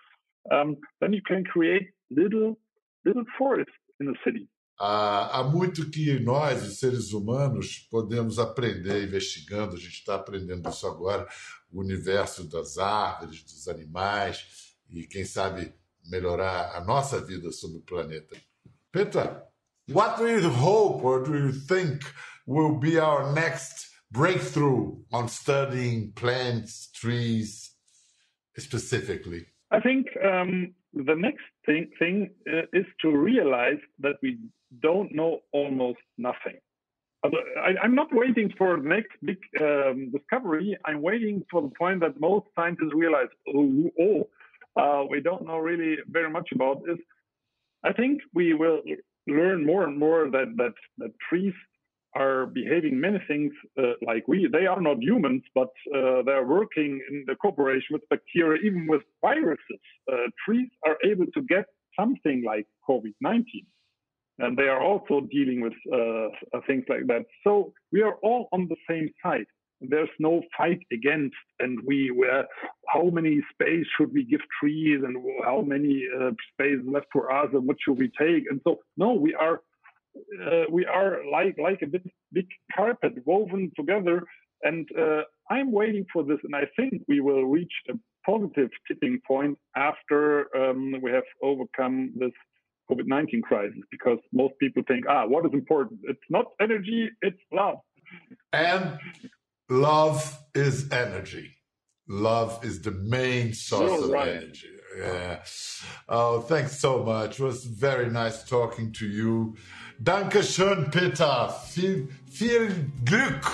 um, 0.49 0.77
then 1.01 1.13
you 1.13 1.21
can 1.21 1.43
create 1.43 1.89
little, 2.09 2.57
little 3.05 3.25
forests 3.37 3.73
in 3.99 4.07
the 4.07 4.15
city. 4.25 4.47
Ah, 4.79 5.29
há 5.31 5.43
muito 5.43 5.91
que 5.91 6.19
nós, 6.19 6.79
seres 6.79 7.13
humanos, 7.13 7.87
podemos 7.91 8.39
aprender 8.39 9.03
investigando, 9.03 9.75
a 9.75 9.79
gente 9.79 9.99
está 9.99 10.15
aprendendo 10.15 10.67
isso 10.69 10.87
agora, 10.87 11.27
o 11.71 11.79
universo 11.79 12.49
das 12.49 12.77
árvores, 12.77 13.43
dos 13.43 13.67
animais, 13.67 14.75
e 14.89 15.07
quem 15.07 15.23
sabe 15.23 15.73
melhorar 16.09 16.75
a 16.75 16.83
nossa 16.83 17.23
vida 17.23 17.51
sobre 17.51 17.77
o 17.77 17.81
planeta. 17.81 18.35
Petra, 18.91 19.47
what 19.89 20.17
do 20.17 20.27
you 20.27 20.49
hope 20.49 21.03
or 21.05 21.23
do 21.23 21.35
you 21.35 21.51
think 21.53 22.01
will 22.45 22.77
be 22.77 22.99
our 22.99 23.33
next 23.33 23.89
breakthrough 24.11 24.97
on 25.11 25.27
studying 25.27 26.11
plants, 26.13 26.91
trees 26.91 27.71
specifically? 28.57 29.45
I 29.71 29.79
think 29.79 30.07
um, 30.21 30.73
the 30.93 31.15
next 31.15 31.45
thing, 31.65 31.89
thing 31.97 32.31
uh, 32.47 32.63
is 32.73 32.85
to 33.01 33.15
realize 33.15 33.79
that 33.99 34.15
we 34.21 34.37
don't 34.81 35.13
know 35.13 35.39
almost 35.53 35.99
nothing. 36.17 36.59
I, 37.23 37.75
am 37.83 37.95
not 37.95 38.07
waiting 38.11 38.51
for 38.57 38.77
the 38.77 38.87
next 38.87 39.11
big 39.23 39.37
um, 39.59 40.11
discovery. 40.11 40.77
I'm 40.85 41.01
waiting 41.01 41.43
for 41.51 41.61
the 41.61 41.71
point 41.77 41.99
that 42.01 42.19
most 42.19 42.47
scientists 42.55 42.93
realize, 42.93 43.27
oh, 43.55 43.91
oh 43.99 44.29
uh, 44.75 45.05
we 45.09 45.21
don't 45.21 45.45
know 45.45 45.57
really 45.57 45.97
very 46.09 46.29
much 46.29 46.49
about 46.53 46.83
this. 46.85 46.97
I 47.83 47.93
think 47.93 48.21
we 48.33 48.53
will 48.53 48.81
learn 49.27 49.65
more 49.65 49.83
and 49.83 49.97
more 49.97 50.29
that 50.31 50.53
that, 50.57 50.73
that 50.97 51.11
trees 51.29 51.53
are 52.15 52.45
behaving 52.47 52.99
many 52.99 53.19
things 53.27 53.53
uh, 53.77 53.93
like 54.05 54.27
we. 54.27 54.49
They 54.51 54.65
are 54.65 54.81
not 54.81 55.01
humans, 55.01 55.43
but 55.55 55.69
uh, 55.95 56.23
they 56.25 56.33
are 56.33 56.45
working 56.45 57.01
in 57.09 57.23
the 57.27 57.35
cooperation 57.35 57.93
with 57.93 58.07
bacteria, 58.09 58.61
even 58.63 58.87
with 58.87 59.01
viruses. 59.21 59.81
Uh, 60.11 60.27
trees 60.45 60.69
are 60.85 60.97
able 61.05 61.27
to 61.33 61.41
get 61.41 61.65
something 61.97 62.43
like 62.45 62.67
COVID 62.87 63.13
19. 63.21 63.65
And 64.39 64.57
they 64.57 64.67
are 64.67 64.81
also 64.81 65.21
dealing 65.31 65.61
with 65.61 65.73
uh, 65.93 66.59
things 66.67 66.85
like 66.89 67.07
that. 67.07 67.25
So 67.43 67.73
we 67.91 68.01
are 68.01 68.15
all 68.23 68.47
on 68.51 68.67
the 68.67 68.75
same 68.89 69.09
side. 69.23 69.45
There's 69.81 70.09
no 70.19 70.41
fight 70.57 70.79
against 70.91 71.35
and 71.59 71.79
we 71.85 72.11
were 72.11 72.45
how 72.87 73.09
many 73.09 73.41
space 73.51 73.85
should 73.97 74.13
we 74.13 74.23
give 74.23 74.41
trees 74.59 75.01
and 75.03 75.17
how 75.43 75.61
many 75.61 76.05
uh, 76.19 76.31
space 76.53 76.79
left 76.85 77.07
for 77.11 77.31
us 77.31 77.49
and 77.53 77.67
what 77.67 77.77
should 77.81 77.97
we 77.97 78.11
take? 78.19 78.43
And 78.49 78.61
so 78.63 78.79
no 78.95 79.13
we 79.13 79.33
are 79.33 79.61
uh, 80.45 80.65
we 80.69 80.85
are 80.85 81.19
like 81.31 81.57
like 81.57 81.81
a 81.81 81.87
big 81.87 82.07
big 82.31 82.47
carpet 82.75 83.13
woven 83.25 83.71
together. 83.75 84.23
And 84.63 84.87
uh, 84.95 85.23
i'm 85.51 85.71
waiting 85.71 86.05
for 86.13 86.23
this 86.23 86.37
and 86.43 86.55
i 86.55 86.65
think 86.77 87.01
we 87.07 87.19
will 87.19 87.45
reach 87.45 87.73
a 87.89 87.93
positive 88.25 88.69
tipping 88.87 89.19
point 89.27 89.57
after 89.75 90.45
um, 90.55 90.95
we 91.01 91.11
have 91.11 91.23
overcome 91.41 92.13
this 92.15 92.31
covid-19 92.91 93.41
crisis 93.43 93.83
because 93.89 94.19
most 94.33 94.53
people 94.59 94.83
think 94.87 95.05
ah 95.07 95.25
what 95.25 95.45
is 95.45 95.53
important 95.53 95.99
it's 96.03 96.27
not 96.29 96.45
energy 96.59 97.09
it's 97.21 97.43
love 97.51 97.77
and 98.53 98.99
love 99.69 100.37
is 100.53 100.91
energy. 100.91 101.55
Love 102.07 102.63
is 102.65 102.81
the 102.81 102.91
main 102.91 103.53
source 103.53 104.03
of 104.03 104.09
right. 104.09 104.27
energy. 104.27 104.67
Yeah. 104.97 105.39
Oh, 106.09 106.41
thanks 106.41 106.77
so 106.79 107.03
much. 107.03 107.39
It 107.39 107.43
was 107.43 107.63
very 107.63 108.09
nice 108.09 108.43
talking 108.43 108.91
to 108.93 109.07
you. 109.07 109.55
Danke 110.03 110.43
schön, 110.43 110.91
Peter. 110.91 111.53
Viel, 111.69 112.07
viel 112.25 112.67
Glück. 113.05 113.45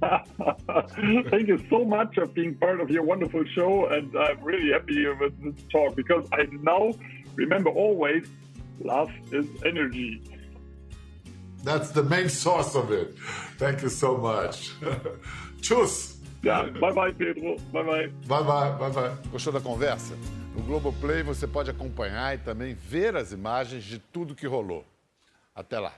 Thank 1.30 1.48
you 1.48 1.58
so 1.70 1.84
much 1.84 2.14
for 2.14 2.26
being 2.26 2.54
part 2.54 2.80
of 2.80 2.90
your 2.90 3.02
wonderful 3.02 3.42
show, 3.54 3.86
and 3.86 4.14
I'm 4.16 4.40
really 4.44 4.70
happy 4.72 5.06
with 5.08 5.32
this 5.42 5.64
talk 5.72 5.96
because 5.96 6.28
I 6.32 6.46
now 6.62 6.92
remember 7.34 7.70
always 7.70 8.28
love 8.80 9.10
is 9.32 9.46
energy. 9.64 10.22
That's 11.64 11.90
the 11.90 12.02
main 12.02 12.28
source 12.28 12.76
of 12.76 12.92
it. 12.92 13.16
Thank 13.58 13.82
you 13.82 13.88
so 13.88 14.16
much. 14.16 14.72
Tchus! 15.60 16.16
Yeah, 16.42 16.70
bye 16.80 16.92
bye, 16.92 17.12
Pedro. 17.12 17.56
Bye 17.72 17.82
bye. 17.82 18.06
Bye 18.28 18.42
bye, 18.42 18.70
bye 18.78 18.90
bye. 18.90 19.16
Gostou 19.32 19.52
da 19.52 19.60
conversa? 19.60 20.14
No 20.54 20.62
Globoplay 20.62 21.22
você 21.22 21.46
pode 21.46 21.70
acompanhar 21.70 22.34
e 22.34 22.38
também 22.38 22.74
ver 22.74 23.16
as 23.16 23.32
imagens 23.32 23.84
de 23.84 23.98
tudo 23.98 24.34
que 24.34 24.46
rolou. 24.46 24.84
Até 25.54 25.78
lá. 25.80 25.92